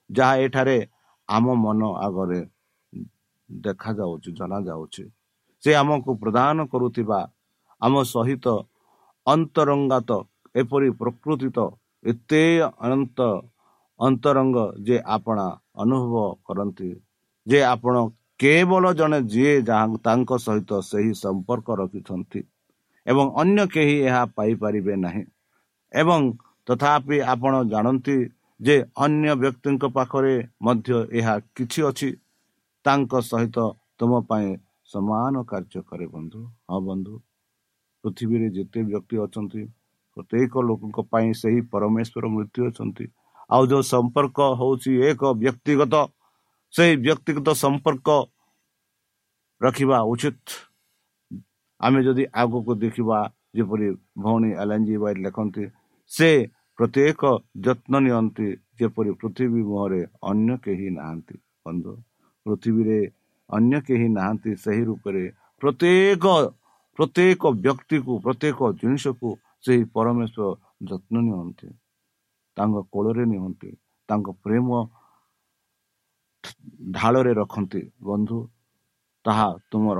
ଯାହା 0.09 0.33
ଏଠାରେ 0.45 0.77
ଆମ 1.29 1.45
ମନ 1.63 1.81
ଆଗରେ 2.05 2.39
ଦେଖାଯାଉଛି 3.49 4.29
ଜଣାଯାଉଛି। 4.39 5.03
ସେ 5.63 5.71
ଆମକୁ 5.75 6.11
ପ୍ରଦାନ 6.15 6.65
କରୁଥିବା 6.71 7.19
ଆମ 7.81 7.93
ସହିତ 8.05 8.47
ଅନ୍ତରଙ୍ଗାତ 9.27 10.11
ଏପରି 10.55 10.89
ପ୍ରକୃତିତ 10.99 11.57
ଏତେ 12.05 12.43
ଅନନ୍ତ 12.85 13.19
ଅନ୍ତରଙ୍ଗ 13.99 14.57
ଯେ 14.83 14.97
ଆପଣ 15.15 15.37
ଅନୁଭବ 15.75 16.15
କରନ୍ତି 16.47 16.89
ଯେ 17.47 17.59
ଆପଣ 17.63 17.95
କେବଳ 18.39 18.83
ଜଣେ 18.93 19.19
ଯିଏ 19.23 19.53
ଯାହା 19.61 19.85
ତାଙ୍କ 20.05 20.31
ସହିତ 20.37 20.71
ସେହି 20.81 21.11
ସମ୍ପର୍କ 21.15 21.67
ରଖିଛନ୍ତି 21.81 22.41
ଏବଂ 23.05 23.25
ଅନ୍ୟ 23.35 23.61
କେହି 23.67 23.95
ଏହା 24.07 24.23
ପାଇପାରିବେ 24.35 24.95
ନାହିଁ 24.95 25.23
ଏବଂ 25.91 26.21
ତଥାପି 26.67 27.17
ଆପଣ 27.27 27.53
ଜାଣନ୍ତି 27.63 28.17
ଯେ 28.59 28.75
ଅନ୍ୟ 28.97 29.31
ବ୍ୟକ୍ତିଙ୍କ 29.35 29.83
ପାଖରେ 29.95 30.35
ମଧ୍ୟ 30.61 30.99
ଏହା 31.11 31.33
କିଛି 31.55 31.81
ଅଛି। 31.83 32.09
ତାଙ୍କ 32.85 33.11
ସହିତ 33.21 33.57
ତୁମ 33.99 34.11
ପାଇଁ 34.29 34.49
ସମାନ 34.93 35.43
କାର୍ଯ୍ୟ 35.51 35.81
କରେ 35.89 36.05
ବନ୍ଧୁ 36.15 36.41
ହଁ 36.69 36.79
ବନ୍ଧୁ। 36.87 37.13
ପୃଥିବୀରେ 38.03 38.47
ଯେତେ 38.55 38.79
ବ୍ୟକ୍ତି 38.89 39.15
ଅଛନ୍ତି 39.25 39.61
ପ୍ରତ୍ୟେକ 40.17 40.53
ଲୋକଙ୍କ 40.69 40.97
ପାଇଁ 41.11 41.29
ସେହି 41.41 41.59
ପରମେଶ୍ୱର 41.73 42.25
ମୃତ୍ୟୁ 42.35 42.61
ଅଛନ୍ତି। 42.69 43.05
ଆଉ 43.49 43.63
ଯେଉଁ 43.71 43.83
ସମ୍ପର୍କ 43.93 44.39
ହେଉଛି 44.59 44.91
ଏକ 45.09 45.21
ବ୍ୟକ୍ତିଗତ 45.43 45.95
ସେହି 46.73 46.93
ବ୍ୟକ୍ତିଗତ 47.05 47.47
ସମ୍ପର୍କ 47.63 48.09
ରଖିବା 49.61 49.97
ଉଚିତ। 50.11 50.45
ଆମେ 51.81 51.99
ଯଦି 52.05 52.23
ଆଗକୁ 52.33 52.71
ଦେଖିବା 52.83 53.19
ଯେପରି 53.55 53.87
ଭଉଣୀ 54.23 54.51
ଆଲେଞ୍ଜି 54.61 54.95
ୱାଇଟ୍ 55.03 55.23
ଲେଖନ୍ତି 55.25 55.63
ସେ 56.11 56.29
ପ୍ରତ୍ୟେକ 56.79 57.21
ଯତ୍ନ 57.65 57.93
ନିଅନ୍ତି 58.05 58.47
ଯେପରି 58.79 59.11
ପୃଥିବୀ 59.21 59.61
ମୁହଁରେ 59.69 60.01
ଅନ୍ୟ 60.29 60.51
କେହି 60.63 60.87
ନାହାନ୍ତି। 60.97 61.35
ବନ୍ଧୁ 61.65 61.93
ପୃଥିବୀରେ 62.45 62.99
ଅନ୍ୟ 63.53 63.79
କେହି 63.87 64.07
ନାହାନ୍ତି 64.11 64.51
ସେହି 64.63 64.83
ରୂପରେ 64.83 65.23
ପ୍ରତ୍ୟେକ 65.61 66.25
ପ୍ରତ୍ୟେକ 66.99 67.41
ବ୍ୟକ୍ତିକୁ 67.59 68.13
ପ୍ରତ୍ୟେକ 68.21 68.59
ଜିନିଷକୁ 68.79 69.29
ସେହି 69.65 69.83
ପରମେଶ୍ୱର 69.93 70.45
ଯତ୍ନ 70.89 71.15
ନିଅନ୍ତି 71.27 71.69
ତାଙ୍କ 72.57 72.75
କୋଳରେ 72.93 73.23
ନିଅନ୍ତି 73.25 73.69
ତାଙ୍କ 74.09 74.27
ପ୍ରେମ 74.43 74.67
ଢାଳରେ 76.91 77.31
ରଖନ୍ତି 77.33 77.81
ବନ୍ଧୁ 78.03 78.39
ତାହା 79.25 79.49
ତୁମର 79.71 79.99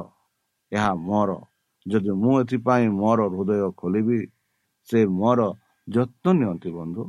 ଏହା 0.71 0.91
ମୋର 1.01 1.31
ଯଦି 1.85 2.11
ମୁଁ 2.21 2.33
ଏଥିପାଇଁ 2.41 2.87
ମୋର 2.93 3.19
ହୃଦୟ 3.31 3.69
ଖୋଲିବି 3.79 4.19
ସେ 4.87 4.99
ମୋର 5.13 5.39
ଯତ୍ନ 5.87 6.25
ନିଅନ୍ତି 6.39 6.69
ବନ୍ଧୁ 6.71 7.03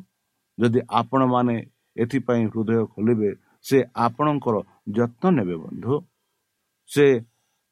ଯଦି 0.58 0.80
ଆପଣମାନେ 1.00 1.56
ଏଥିପାଇଁ 1.96 2.44
ହୃଦୟ 2.48 2.80
ଖୋଲିବେ 2.92 3.30
ସେ 3.64 3.78
ଆପଣଙ୍କର 4.06 4.56
ଯତ୍ନ 4.92 5.24
ନେବେ 5.36 5.56
ବନ୍ଧୁ 5.58 5.92
ସେ 6.90 7.06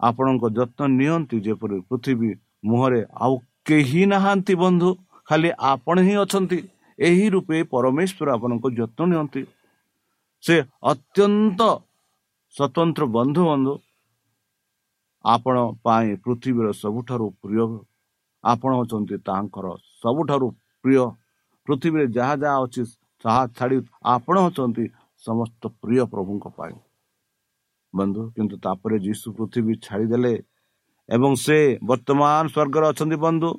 ଆପଣଙ୍କ 0.00 0.44
ଯତ୍ନ 0.50 0.88
ନିଅନ୍ତି 0.92 1.38
ଯେପରି 1.40 1.78
ପୃଥିବୀ 1.88 2.30
ମୁହଁରେ 2.64 3.00
ଆଉ 3.20 3.34
କେହି 3.66 4.02
ନାହାନ୍ତି 4.06 4.54
ବନ୍ଧୁ 4.62 4.90
ଖାଲି 5.28 5.50
ଆପଣ 5.72 5.96
ହିଁ 6.08 6.14
ଅଛନ୍ତି। 6.22 6.58
ଏହି 6.98 7.26
ରୂପେ 7.34 7.58
ପରମେଶ୍ୱର 7.72 8.26
ଆପଣଙ୍କ 8.36 8.64
ଯତ୍ନ 8.78 9.00
ନିଅନ୍ତି। 9.12 9.42
ସେ 10.44 10.56
ଅତ୍ୟନ୍ତ 10.82 11.60
ସ୍ୱତନ୍ତ୍ର 12.54 13.04
ବନ୍ଧୁ 13.16 13.42
ବନ୍ଧୁ 13.44 13.74
ଆପଣ 15.24 15.56
ପାଇଁ 15.84 16.16
ପୃଥିବୀର 16.24 16.72
ସବୁଠାରୁ 16.74 17.26
ପ୍ରିୟ 17.42 17.66
ଆପଣ 18.44 18.70
ଅଛନ୍ତି 18.82 19.16
ତାହାଙ୍କର 19.26 19.66
ସବୁଠାରୁ 20.02 20.48
ପ୍ରିୟ। 20.84 21.04
ପୃଥିବୀରେ 21.68 22.06
ଯାହା 22.10 22.34
ଯାହା 22.36 22.56
ଅଛି 22.64 22.82
ତାହା 23.24 23.42
ଛାଡ଼ି 23.56 23.78
ଆପଣ 24.14 24.36
ଅଛନ୍ତି 24.48 24.84
ସମସ୍ତ 25.24 25.62
ପ୍ରିୟ 25.80 26.06
ପ୍ରଭୁଙ୍କ 26.12 26.44
ପାଇଁ। 26.56 26.74
ବନ୍ଧୁ 27.94 28.22
କିନ୍ତୁ 28.36 28.56
ତାପରେ 28.64 28.96
ଯୀଶୁ 29.06 29.26
ପୃଥିବୀ 29.36 29.74
ଛାଡ଼ିଦେଲେ 29.86 30.34
ଏବଂ 31.08 31.32
ସେ 31.44 31.58
ବର୍ତ୍ତମାନ 31.88 32.44
ସ୍ୱର୍ଗରେ 32.54 32.86
ଅଛନ୍ତି 32.92 33.16
ବନ୍ଧୁ। 33.26 33.50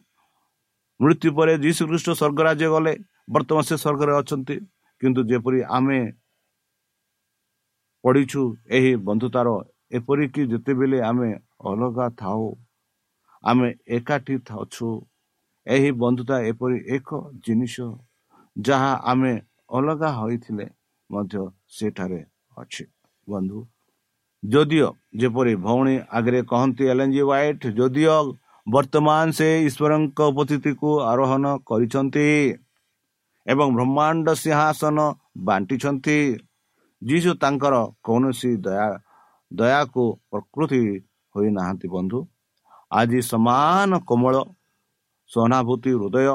ମୃତ୍ୟୁ 0.99 1.29
ପରେ 1.37 1.53
ଯୀଶୁ 1.65 1.81
ଖ୍ରୀଷ୍ଟ 1.89 2.09
ସ୍ୱର୍ଗ 2.19 2.39
ରାଜ୍ୟ 2.47 2.67
ଗଲେ 2.75 2.93
ବର୍ତ୍ତମାନ 3.33 3.63
ସେ 3.69 3.75
ସ୍ୱର୍ଗରେ 3.83 4.13
ଅଛନ୍ତି। 4.21 4.55
କିନ୍ତୁ 5.01 5.21
ଯେପରି 5.29 5.59
ଆମେ 5.77 5.99
ପଢ଼ିଛୁ 8.03 8.41
ଏହି 8.77 8.91
ବନ୍ଧୁତାର 9.07 9.47
ଏପରିକି 9.97 10.41
ଯେତେବେଳେ 10.51 10.99
ଆମେ 11.09 11.29
ଅଲଗା 11.69 12.05
ଥାଉ 12.21 12.45
ଆମେ 13.43 13.69
ଏକାଠି 13.97 14.35
ଅଛୁ 14.61 14.87
ଏହି 15.67 15.89
ବନ୍ଧୁତା 16.01 16.35
ଏପରି 16.49 16.77
ଏକ 16.95 17.09
ଜିନିଷ 17.45 17.75
ଯାହା 18.55 18.91
ଆମେ 19.11 19.33
ଅଲଗା 19.77 20.09
ହୋଇଥିଲେ 20.19 20.65
ମଧ୍ୟ 21.09 21.43
ସେଠାରେ 21.75 22.21
ଅଛି। 22.57 22.85
ବନ୍ଧୁ 23.27 23.59
ଯଦିଓ 24.43 24.87
ଯେପରି 25.19 25.53
ଭଉଣୀ 25.65 25.95
ଆଗରେ 26.17 26.39
କହନ୍ତି 26.51 26.83
ଏଲ୍ 26.91 27.01
ଏନ୍ 27.03 27.13
ଜି 27.15 27.21
ୱାଇଟ୍ 27.31 27.63
ଯଦିଓ 27.77 28.15
ବର୍ତ୍ତମାନ 28.67 29.25
ସେ 29.37 29.47
ଈଶ୍ୱରଙ୍କ 29.67 30.19
ଉପସ୍ଥିତିକୁ 30.31 30.89
ଆରୋହଣ 31.11 31.45
କରିଛନ୍ତି 31.69 32.27
ଏବଂ 33.47 33.67
ବ୍ରହ୍ମାଣ୍ଡ 33.77 34.27
ସିଂହାସନ 34.41 34.97
ବାଣ୍ଟିଛନ୍ତି 35.47 36.17
ଯିଶୁ 37.01 37.31
ତାଙ୍କର 37.43 37.75
କୌଣସି 38.05 38.51
ଦୟା 38.65 38.87
ଦୟାକୁ 39.51 40.03
ପ୍ରକୃତି 40.31 40.81
ହୋଇନାହାନ୍ତି 41.35 41.87
ବନ୍ଧୁ। 41.95 42.19
ଆଜି 42.91 43.19
ସମାନ 43.31 43.91
କୋମଳ 44.09 44.35
ସହାନୁଭୂତି 45.31 45.91
ହୃଦୟ 45.99 46.29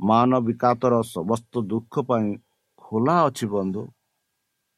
ମାନବିକାତର 0.00 0.94
ସମସ୍ତ 1.14 1.52
ଦୁଃଖ 1.70 1.94
ପାଇଁ 2.08 2.28
ଖୋଲା 2.82 3.16
ଅଛି 3.28 3.46
ବନ୍ଧୁ। 3.54 3.82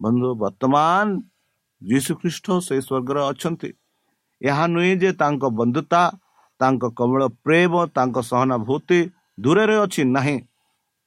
ବନ୍ଧୁ 0.01 0.29
ବର୍ତ୍ତମାନ 0.43 1.07
ଯୀଶୁ 1.83 2.12
ଖ୍ରୀଷ୍ଟ 2.21 2.47
ସେଇ 2.61 2.81
ସ୍ୱର୍ଗରେ 2.81 3.21
ଅଛନ୍ତି 3.31 3.71
ଏହା 4.40 4.64
ନୁହେଁ 4.66 4.95
ଯେ 5.03 5.11
ତାଙ୍କ 5.21 5.43
ବନ୍ଧୁତା 5.53 6.03
ତାଙ୍କ 6.61 6.85
କମଳ 6.99 7.23
ପ୍ରେମ 7.45 7.73
ତାଙ୍କ 7.97 8.16
ସହାନୁଭୂତି 8.23 8.99
ଦୂରରେ 9.38 9.77
ଅଛି 9.77 10.03
ନାହିଁ 10.09 10.37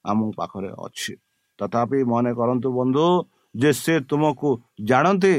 ଆମ 0.05 0.19
ପାଖରେ 0.37 0.69
ଅଛି 0.77 1.13
ତଥାପି 1.59 1.99
ମନେ 2.05 2.31
କରନ୍ତୁ 2.33 2.69
ବନ୍ଧୁ 2.73 3.05
ଯେ 3.55 3.71
ସେ 3.73 3.95
ତୁମକୁ 4.09 4.49
ଜାଣନ୍ତି 4.83 5.33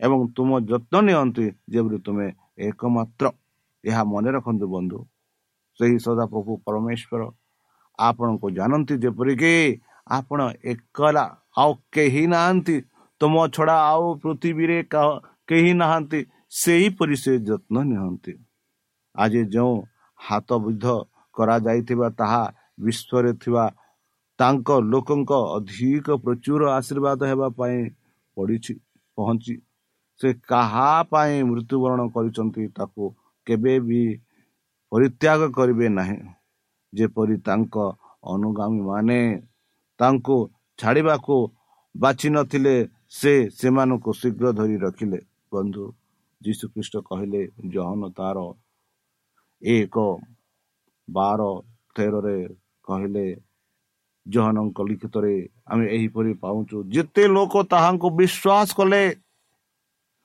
ଏବଂ 0.00 0.20
ତୁମ 0.36 0.50
ଯତ୍ନ 0.70 0.94
ନିଅନ୍ତି 1.06 1.46
ଯେପରି 1.72 1.98
ତୁମେ 2.06 2.26
ଏକମାତ୍ର 2.66 3.24
ଏହା 3.84 4.02
ମନେ 4.04 4.30
ରଖନ୍ତୁ 4.36 4.66
ବନ୍ଧୁ 4.68 4.98
ସେହି 5.80 5.96
ସଦାପ୍ରଭୁ 5.98 6.52
ପରମେଶ୍ୱର 6.66 7.22
ଆପଣଙ୍କୁ 7.98 8.46
ଜାଣନ୍ତି 8.50 8.94
ଯେପରିକି 8.98 9.54
ଆପଣ 10.10 10.40
ଏକଲା 10.64 11.24
ଆଉ 11.56 11.70
କେହି 11.92 12.24
ନାହାନ୍ତି 12.26 12.76
ତୁମ 13.20 13.34
ଛଡ଼ା 13.48 13.76
ଆଉ 13.82 14.06
ପୃଥିବୀରେ 14.22 14.78
କେହି 15.48 15.72
ନାହାନ୍ତି 15.80 16.20
ସେହିପରି 16.54 17.16
ସେ 17.16 17.32
ଯତ୍ନ 17.48 17.84
ନିଅନ୍ତି 17.90 18.32
ଆଜି 19.14 19.42
ଯେଉଁ 19.52 19.74
ହାତ 20.20 20.58
ବିଧ 20.64 20.86
କରାଯାଇଥିବା 21.34 22.08
ତାହା 22.18 22.42
ବିଶ୍ୱରେ 22.80 23.32
ଥିବା 23.42 23.64
ତାଙ୍କ 24.38 24.68
ଲୋକଙ୍କ 24.86 25.32
ଅଧିକ 25.56 26.16
ପ୍ରଚୁର 26.24 26.62
ଆଶୀର୍ବାଦ 26.72 27.20
ହେବା 27.30 27.48
ପାଇଁ 27.58 27.78
ପଡ଼ିଛି 28.36 28.74
ପହଞ୍ଚି 29.18 29.54
ସେ 30.20 30.28
କାହା 30.48 30.88
ପାଇଁ 31.10 31.36
ମୃତ୍ୟୁବରଣ 31.42 32.00
କରିଛନ୍ତି 32.14 32.64
ତାକୁ 32.76 33.04
କେବେ 33.46 33.74
ବି 33.80 34.02
ପରିତ୍ୟାଗ 34.92 35.40
କରିବେ 35.50 35.86
ନାହିଁ 35.90 36.18
ଯେପରି 36.92 37.36
ତାଙ୍କ 37.46 37.76
ଅନୁଗାମୀ 38.24 38.80
ମାନେ 38.82 39.20
ତାଙ୍କୁ 40.00 40.36
ଛାଡ଼ିବାକୁ 40.78 41.36
ବାଛି 41.94 42.28
ନଥିଲେ 42.30 42.76
ସେ 43.12 43.32
ସେମାନଙ୍କୁ 43.50 44.12
ଶୀଘ୍ର 44.12 44.52
ଧରି 44.52 44.76
ରଖିଲେ 44.76 45.18
ବନ୍ଧୁ 45.52 45.84
ଯୀଶୁଖ୍ରୀଷ୍ଟ 46.40 47.02
କହିଲେ 47.08 47.42
ଜହନ 47.74 48.08
ତାର 48.16 48.38
ଏକ 49.62 50.04
ବାର 51.08 51.46
ତେରରେ 51.96 52.38
କହିଲେ 52.84 53.26
ଜହନଙ୍କ 54.26 54.78
ଲିଖିତରେ 54.88 55.34
ଆମେ 55.70 55.84
ଏହିପରି 55.96 56.32
ପାଉଛୁ 56.42 56.82
ଯେତେ 56.94 57.24
ଲୋକ 57.36 57.54
ତାହାଙ୍କୁ 57.72 58.08
ବିଶ୍ୱାସ 58.20 58.68
କଲେ 58.78 59.02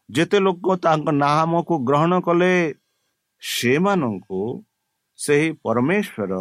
ଯେତେ 0.09 0.39
ଲୋକ 0.39 0.75
ତାଙ୍କ 0.85 1.07
ନାମକୁ 1.17 1.75
ଗ୍ରହଣ 1.89 2.13
କଲେ 2.27 2.53
ସେମାନଙ୍କୁ 3.41 4.41
ସେହି 5.19 5.49
ପରମେଶ୍ୱର 5.63 6.33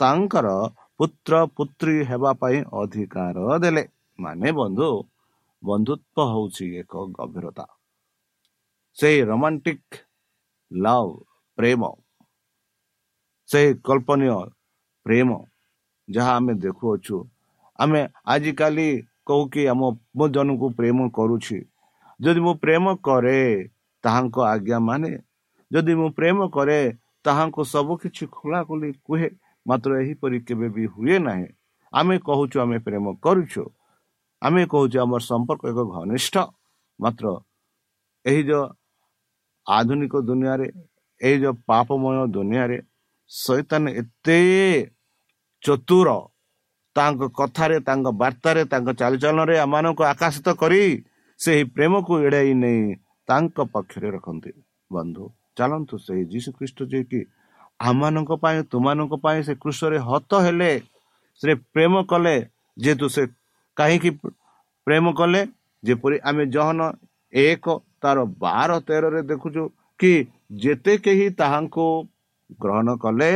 ତାଙ୍କର 0.00 0.48
ପୁତ୍ର 0.98 1.32
ପୁତ୍ରୀ 1.56 1.96
ହେବା 2.10 2.32
ପାଇଁ 2.40 2.58
ଅଧିକାର 2.80 3.36
ଦେଲେ। 3.62 3.84
ମାନେ 4.18 4.48
ବନ୍ଧୁ 4.52 4.88
ବନ୍ଧୁତ୍ୱ 5.64 6.26
ହେଉଛି 6.32 6.64
ଏକ 6.80 6.92
ଗଭୀରତା। 7.16 7.66
ସେହି 8.96 9.20
ରୋମାଣ୍ଟିକ 9.30 9.82
ଲଭ୍ 10.70 11.12
ପ୍ରେମ 11.58 11.82
ସେହି 13.48 13.70
କଳ୍ପନୀୟ 13.86 14.36
ପ୍ରେମ 15.06 15.30
ଯାହା 16.08 16.32
ଆମେ 16.38 16.52
ଦେଖୁଅଛୁ 16.64 17.16
ଆମେ 17.78 18.00
ଆଜିକାଲି 18.24 18.88
କହୁକି 19.26 19.62
ଆମ 19.72 19.80
ମୁଁ 20.16 20.26
ଜଣଙ୍କୁ 20.34 20.66
ପ୍ରେମ 20.78 20.98
କରୁଛି। 21.10 21.58
ଯଦି 22.20 22.40
ମୁଁ 22.46 22.54
ପ୍ରେମ 22.64 22.84
କରେ 23.06 23.38
ତାହାଙ୍କ 24.04 24.36
ଆଜ୍ଞା 24.52 24.78
ମାନେ 24.88 25.12
ଯଦି 25.70 25.92
ମୁଁ 26.00 26.08
ପ୍ରେମ 26.18 26.38
କରେ 26.56 26.78
ତାହାଙ୍କୁ 27.24 27.62
ସବୁ 27.64 27.92
କିଛି 28.02 28.24
ଖୋଲା 28.36 28.60
ଖୋଲି 28.68 28.90
କୁହେ 29.06 29.28
ମାତ୍ର 29.66 29.90
ଏହିପରି 30.02 30.38
କେବେ 30.46 30.68
ବି 30.76 30.84
ହୁଏ 30.94 31.16
ନାହିଁ। 31.26 31.48
ଆମେ 31.92 32.16
କହୁଛୁ 32.28 32.56
ଆମେ 32.64 32.78
ପ୍ରେମ 32.86 33.04
କରୁଛୁ। 33.24 33.64
ଆମେ 34.44 34.62
କହୁଛୁ 34.72 34.96
ଆମର 35.04 35.20
ସମ୍ପର୍କ 35.30 35.62
ଏକ 35.72 35.78
ଘନିଷ୍ଠ 35.96 36.34
ମାତ୍ର। 37.00 37.26
ଏହି 38.24 38.42
ଯେଉଁ 38.48 38.64
ଆଧୁନିକ 39.66 40.14
ଦୁନିଆରେ 40.28 40.66
ଏହି 41.20 41.36
ଯେଉଁ 41.42 41.54
ପାପମୟ 41.68 42.16
ଦୁନିଆରେ 42.36 42.78
ସୈତାନ 43.30 43.84
ଏତେ 44.00 44.38
ଚତୁର 45.62 46.08
ତାଙ୍କ 46.96 47.20
କଥାରେ 47.38 47.76
ତାଙ୍କ 47.88 48.06
ବାର୍ତ୍ତାରେ 48.22 48.62
ତାଙ୍କ 48.72 48.88
ଚାଲିଚଳନରେ 49.00 49.54
ଆମମାନଙ୍କୁ 49.64 50.02
ଆକାଶିତ 50.12 50.48
କରି 50.62 50.82
ସେହି 51.40 51.62
ପ୍ରେମକୁ 51.76 52.12
ଏଡ଼ାଇ 52.26 52.50
ନେଇ 52.62 52.82
ତାଙ୍କ 53.28 53.56
ପକ୍ଷରେ 53.74 54.08
ରଖନ୍ତି। 54.16 54.50
ବନ୍ଧୁ 54.90 55.24
ଚାଲନ୍ତୁ 55.56 55.94
ସେହି 56.06 56.22
ଯୀଶୁ 56.32 56.50
ଖ୍ରୀଷ୍ଟ 56.58 56.78
ଯିଏକି 56.90 57.20
ଆମମାନଙ୍କ 57.80 58.30
ପାଇଁ 58.42 58.58
ତୁମାନଙ୍କ 58.72 59.12
ପାଇଁ 59.24 59.38
ସେ 59.46 59.54
କୃଷରେ 59.62 59.98
ହତ 60.08 60.30
ହେଲେ 60.44 60.72
ସେ 61.40 61.50
ପ୍ରେମ 61.74 61.94
କଲେ 62.10 62.36
ଯେହେତୁ 62.76 63.06
ସେ 63.14 63.22
କାହିଁକି 63.76 64.10
ପ୍ରେମ 64.86 65.04
କଲେ? 65.20 65.40
ଯେପରି 65.82 66.16
ଆମେ 66.28 66.44
ଜହନ 66.54 66.80
ଏକ 67.32 67.66
ତାର 68.02 68.18
ବାର 68.42 68.70
ତେରରେ 68.88 69.20
ଦେଖୁଛୁ 69.30 69.62
କି 70.00 70.12
ଯେତେ 70.62 70.92
କେହି 71.04 71.26
ତାହାଙ୍କୁ 71.40 71.86
ଗ୍ରହଣ 72.62 72.88
କଲେ 73.04 73.30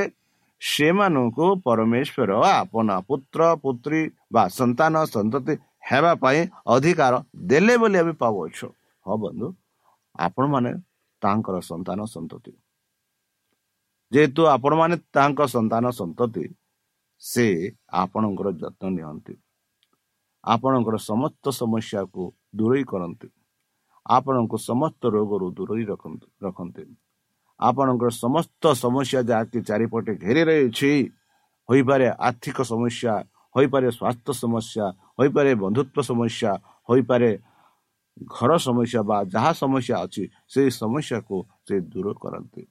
ସେମାନଙ୍କୁ 0.62 1.46
ପରମେଶ୍ୱର 1.66 2.30
ଆପଣା 2.60 2.96
ପୁତ୍ର 3.08 3.40
ପୁତ୍ରୀ 3.64 4.00
ବା 4.34 4.42
ସନ୍ତାନ 4.58 4.94
ସନ୍ତତି 5.14 5.54
ହେବା 5.88 6.12
ପାଇଁ 6.22 6.40
ଅଧିକାର 6.74 7.14
ଦେଲେ 7.50 7.74
ବୋଲି 7.82 7.96
ଆମେ 8.02 8.14
ପାଉଅଛୁ। 8.22 8.66
ହଁ 9.06 9.16
ବନ୍ଧୁ 9.24 9.46
ଆପଣମାନେ 10.18 10.70
ତାଙ୍କର 11.22 11.56
ସନ୍ତାନ 11.70 11.98
ସନ୍ତତି। 12.14 12.52
ଯେହେତୁ 14.12 14.42
ଆପଣମାନେ 14.54 14.96
ତାଙ୍କ 15.16 15.40
ସନ୍ତାନ 15.54 15.84
ସନ୍ତତି 15.90 16.44
ସେ 17.22 17.46
ଆପଣଙ୍କର 18.02 18.48
ଯତ୍ନ 18.62 18.84
ନିଅନ୍ତି। 18.96 19.34
ଆପଣଙ୍କର 20.44 20.96
ସମସ୍ତ 20.96 21.44
ସମସ୍ୟାକୁ 21.50 22.22
ଦୂରେଇ 22.54 22.84
କରନ୍ତି। 22.84 23.28
ଆପଣଙ୍କୁ 24.06 24.56
ସମସ୍ତ 24.58 25.02
ରୋଗରୁ 25.14 25.46
ଦୂରେଇ 25.56 25.84
ରଖନ୍ତୁ 25.84 26.26
ରଖନ୍ତି। 26.42 26.84
ଆପଣଙ୍କର 27.60 28.10
ସମସ୍ତ 28.24 28.62
ସମସ୍ୟା 28.84 29.20
ଯାହାକି 29.30 29.58
ଚାରିପଟେ 29.68 30.12
ଘେରି 30.24 30.42
ରହିଛି 30.48 30.92
ହୋଇପାରେ 31.68 32.06
ଆର୍ଥିକ 32.28 32.58
ସମସ୍ୟା 32.72 33.14
ହୋଇପାରେ 33.56 33.88
ସ୍ୱାସ୍ଥ୍ୟ 33.90 34.32
ସମସ୍ୟା 34.42 34.86
ହୋଇପାରେ 35.18 35.50
ବନ୍ଧୁତ୍ୱ 35.62 36.02
ସମସ୍ୟା 36.10 36.52
ହୋଇପାରେ 36.88 37.30
ଘର 38.34 38.50
ସମସ୍ୟା 38.58 39.00
ବା 39.08 39.16
ଯାହା 39.34 39.52
ସମସ୍ୟା 39.62 39.94
ଅଛି 40.04 40.24
ସେଇ 40.52 40.70
ସମସ୍ୟାକୁ 40.82 41.36
ସେ 41.66 41.74
ଦୂର 41.92 42.06
କରନ୍ତି। 42.22 42.62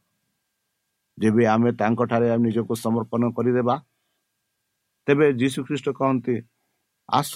ଯେବେ 1.18 1.44
ଆମେ 1.46 1.72
ତାଙ୍କଠାରେ 1.72 2.28
ନିଜକୁ 2.38 2.74
ସମର୍ପଣ 2.76 3.22
କରିଦେବା 3.38 3.76
ତେବେ 5.08 5.28
ଯୀଶୁଖ୍ରୀଷ୍ଟ 5.40 5.88
କହନ୍ତି 6.00 6.36
ଆସ। 7.10 7.34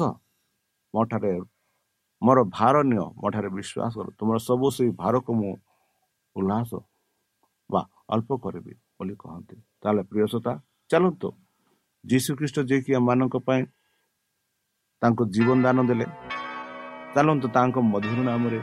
ମୋ 0.94 1.02
ଠାରେ 1.12 1.34
ମୋର 2.22 2.40
ଭାର 2.56 2.76
ନିଅ 2.84 3.06
ମୋ 3.20 3.28
ଠାରେ 3.34 3.50
ବିଶ୍ୱାସ 3.58 3.94
କର। 3.98 4.08
ତୁମର 4.20 4.38
ସବୁ 4.48 4.68
ସେଇ 4.76 4.90
ଭାରକୁ 5.02 5.32
ମୁଁ 5.40 5.54
ଉଲ୍ଲାସ 6.36 6.72
ବା 7.70 7.82
ଅଳ୍ପ 8.14 8.30
କରିବି 8.44 8.74
ବୋଲି 8.98 9.14
କହନ୍ତି। 9.22 9.56
ତାହେଲେ 9.82 10.02
ପ୍ରିୟସତା 10.12 10.52
ଚାଲନ୍ତୁ। 10.90 11.30
ଯୀଶୁଖ୍ରୀଷ୍ଟ 12.04 12.58
ଯିଏକି 12.70 12.92
ଆମମାନଙ୍କ 13.00 13.36
ପାଇଁ 13.48 13.62
ତାଙ୍କୁ 15.02 15.24
ଜୀବନ 15.34 15.58
ଦାନ 15.66 15.78
ଦେଲେ 15.90 16.06
ଚାଲନ୍ତୁ 17.14 17.48
ତାଙ୍କ 17.56 17.76
ମଧୁର 17.92 18.20
ନାମରେ 18.30 18.60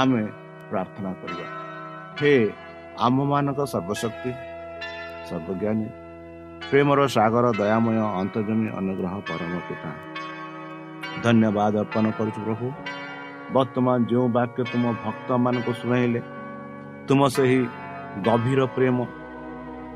ଆମେ 0.00 0.22
ପ୍ରାର୍ଥନା 0.70 1.10
କରିବା। 1.20 1.46
ହେ 2.20 2.32
ଆମମାନଙ୍କ 3.06 3.60
ସର୍ବଶକ୍ତି 3.72 4.30
ସର୍ବଜ୍ଞାନୀ 5.28 5.88
ପ୍ରେମର 6.70 7.00
ସାଗର 7.16 7.46
ଦୟାମୟ 7.60 7.96
ଅନ୍ତର୍ଜମୀ 8.20 8.68
ଅନୁଗ୍ରହ 8.78 9.14
ପରମ 9.28 9.52
ପିତା। 9.68 9.90
ଧନ୍ୟବାଦ 11.24 11.72
ଅର୍ପଣ 11.82 12.04
କରୁଛୁ 12.18 12.40
ପ୍ରଭୁ 12.46 12.66
ବର୍ତ୍ତମାନ 13.54 13.98
ଯେଉଁ 14.10 14.26
ବାକ୍ୟ 14.36 14.60
ତୁମ 14.72 14.84
ଭକ୍ତମାନଙ୍କୁ 15.04 15.72
ଶୁଣାଇଲେ 15.80 16.20
ତୁମ 17.08 17.20
ସେହି 17.36 17.60
ଗଭୀର 18.26 18.60
ପ୍ରେମ 18.76 18.98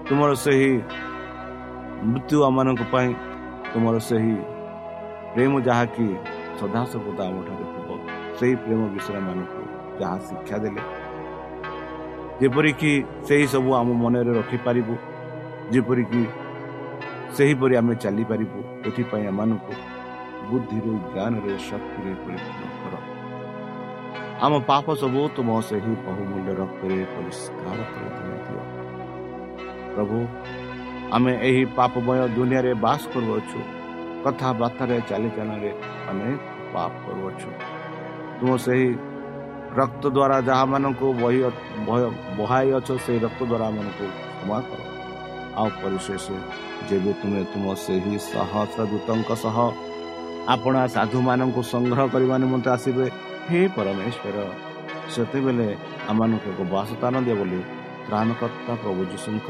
ତୁମର 0.06 0.30
ସେହି 0.44 0.72
ମୃତ୍ୟୁ 2.10 2.36
ଆମମାନଙ୍କ 2.48 2.82
ପାଇଁ 2.92 3.10
ତୁମର 3.72 3.96
ସେହି 4.08 4.36
ପ୍ରେମ 5.34 5.52
ଯାହାକି 5.68 6.06
ସଦାସର୍ବଦା 6.58 7.22
ଆମଠାରେ 7.28 7.64
ଥିବ 7.72 7.88
ସେହି 8.38 8.54
ପ୍ରେମ 8.64 8.80
ବିଷୟ 8.94 9.20
ମାନଙ୍କୁ 9.28 9.62
ଯାହା 10.00 10.16
ଶିକ୍ଷା 10.28 10.56
ଦେଲେ। 10.64 10.82
ଯେପରିକି 12.40 12.92
ସେହି 13.26 13.46
ସବୁ 13.52 13.70
ଆମ 13.80 13.88
ମନରେ 14.02 14.32
ରଖିପାରିବୁ 14.40 14.94
ଯେପରିକି 15.72 16.22
ସେହିପରି 17.36 17.74
ଆମେ 17.80 17.94
ଚାଲିପାରିବୁ 18.04 18.58
ଏଥିପାଇଁ 18.88 19.24
ଏମାନଙ୍କୁ 19.30 19.72
ବୁଦ୍ଧିରେ 20.48 20.92
ଜ୍ଞାନରେ 21.06 21.54
ଶକ୍ତିରେ 21.66 22.12
ପରିପୂର୍ଣ୍ଣ 22.22 22.72
କର 22.80 22.94
ଆମ 24.36 24.52
ପାପ 24.68 24.86
ସବୁ 25.00 25.20
ତୁମ 25.36 25.48
ସେହି 25.66 25.92
ବହୁମୂଲ୍ୟ 26.04 26.52
ରକ୍ତରେ 26.60 26.98
ପରିଷ୍କାର 27.12 27.78
କରିଦିଅ 27.90 28.62
ପ୍ରଭୁ 29.92 30.18
ଆମେ 31.14 31.32
ଏହି 31.48 31.62
ପାପମୟ 31.76 32.20
ଦୁନିଆରେ 32.36 32.72
ବାସ 32.84 33.02
କରୁଅଛୁ 33.12 33.60
କଥାବାର୍ତ୍ତାରେ 34.24 34.96
ଚାଲିଚାଲରେ 35.08 35.70
ଅନେକ 36.10 36.40
ପାପ 36.72 36.92
କରୁଅଛୁ 37.04 37.50
ତୁମ 38.38 38.50
ସେହି 38.64 38.88
ରକ୍ତ 39.78 40.02
ଦ୍ୱାରା 40.08 40.36
ଯାହାମାନଙ୍କୁ 40.48 41.06
ବହି 41.20 41.40
ବହାଇ 42.38 42.68
ଅଛ 42.78 42.88
ସେହି 43.04 43.18
ରକ୍ତ 43.26 43.40
ଦ୍ୱାରା 43.42 43.64
ଆମମାନଙ୍କୁ 43.70 44.06
କ୍ଷମା 44.34 44.58
କର 44.68 44.80
ଆଉ 45.58 45.68
ପରିଶେଷ 45.80 46.26
ଯେବେ 46.88 47.12
ତୁମେ 47.20 47.42
ତୁମ 47.52 47.64
ସେହି 47.84 48.14
ସହସ୍ର 48.24 49.36
ସହ 49.36 49.56
ଆପଣ 50.52 50.74
ସାଧୁମାନଙ୍କୁ 50.94 51.60
ସଂଗ୍ରହ 51.72 52.06
କରିବା 52.14 52.36
ନିମନ୍ତେ 52.42 52.68
ଆସିବେ। 52.76 53.06
ହେ 53.48 53.60
ପରମେଶ୍ୱର 53.76 54.36
ସେତେବେଳେ 55.14 55.68
ଆମମାନଙ୍କୁ 56.10 56.48
ଏକ 56.52 56.60
ବାସସ୍ଥାନ 56.74 57.14
ଦିଅ 57.26 57.36
ବୋଲି 57.40 57.60
ତ୍ରାଣକର୍ତ୍ତା 58.06 58.72
ପ୍ରଭୁ 58.82 59.00
ଯୀଶୁଙ୍କ 59.12 59.48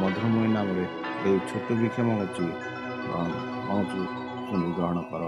ମଧୁରମୟ 0.00 0.46
ନାମରେ 0.56 0.84
ଏହି 1.26 1.38
ଛୋଟ 1.50 1.68
ବିକ୍ଷମ 1.80 2.08
ଅଛି 2.24 2.46
ଗ୍ରହଣ 4.76 4.98
କର। 5.10 5.22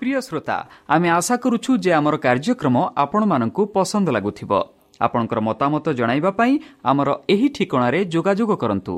ପ୍ରିୟ 0.00 0.18
ଶ୍ରୋତା 0.26 0.56
ଆମେ 0.94 1.08
ଆଶା 1.18 1.34
କରୁଛୁ 1.44 1.70
ଯେ 1.84 1.90
ଆମର 1.98 2.14
କାର୍ଯ୍ୟକ୍ରମ 2.26 2.76
ଆପଣମାନଙ୍କୁ 3.02 3.62
ପସନ୍ଦ 3.74 4.06
ଲାଗୁଥିବ। 4.16 4.52
ଆପଣଙ୍କର 5.04 5.38
ମତାମତ 5.48 5.86
ଜଣାଇବା 5.98 6.30
ପାଇଁ 6.38 6.54
ଆମର 6.90 7.08
ଏହି 7.34 7.48
ଠିକଣାରେ 7.56 8.00
ଯୋଗାଯୋଗ 8.14 8.50
କରନ୍ତୁ। 8.62 8.94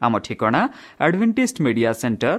ଆମ 0.00 0.12
ଠିକଣା 0.26 0.60
Adventist 1.04 1.56
Media 1.66 1.92
Centre 2.02 2.38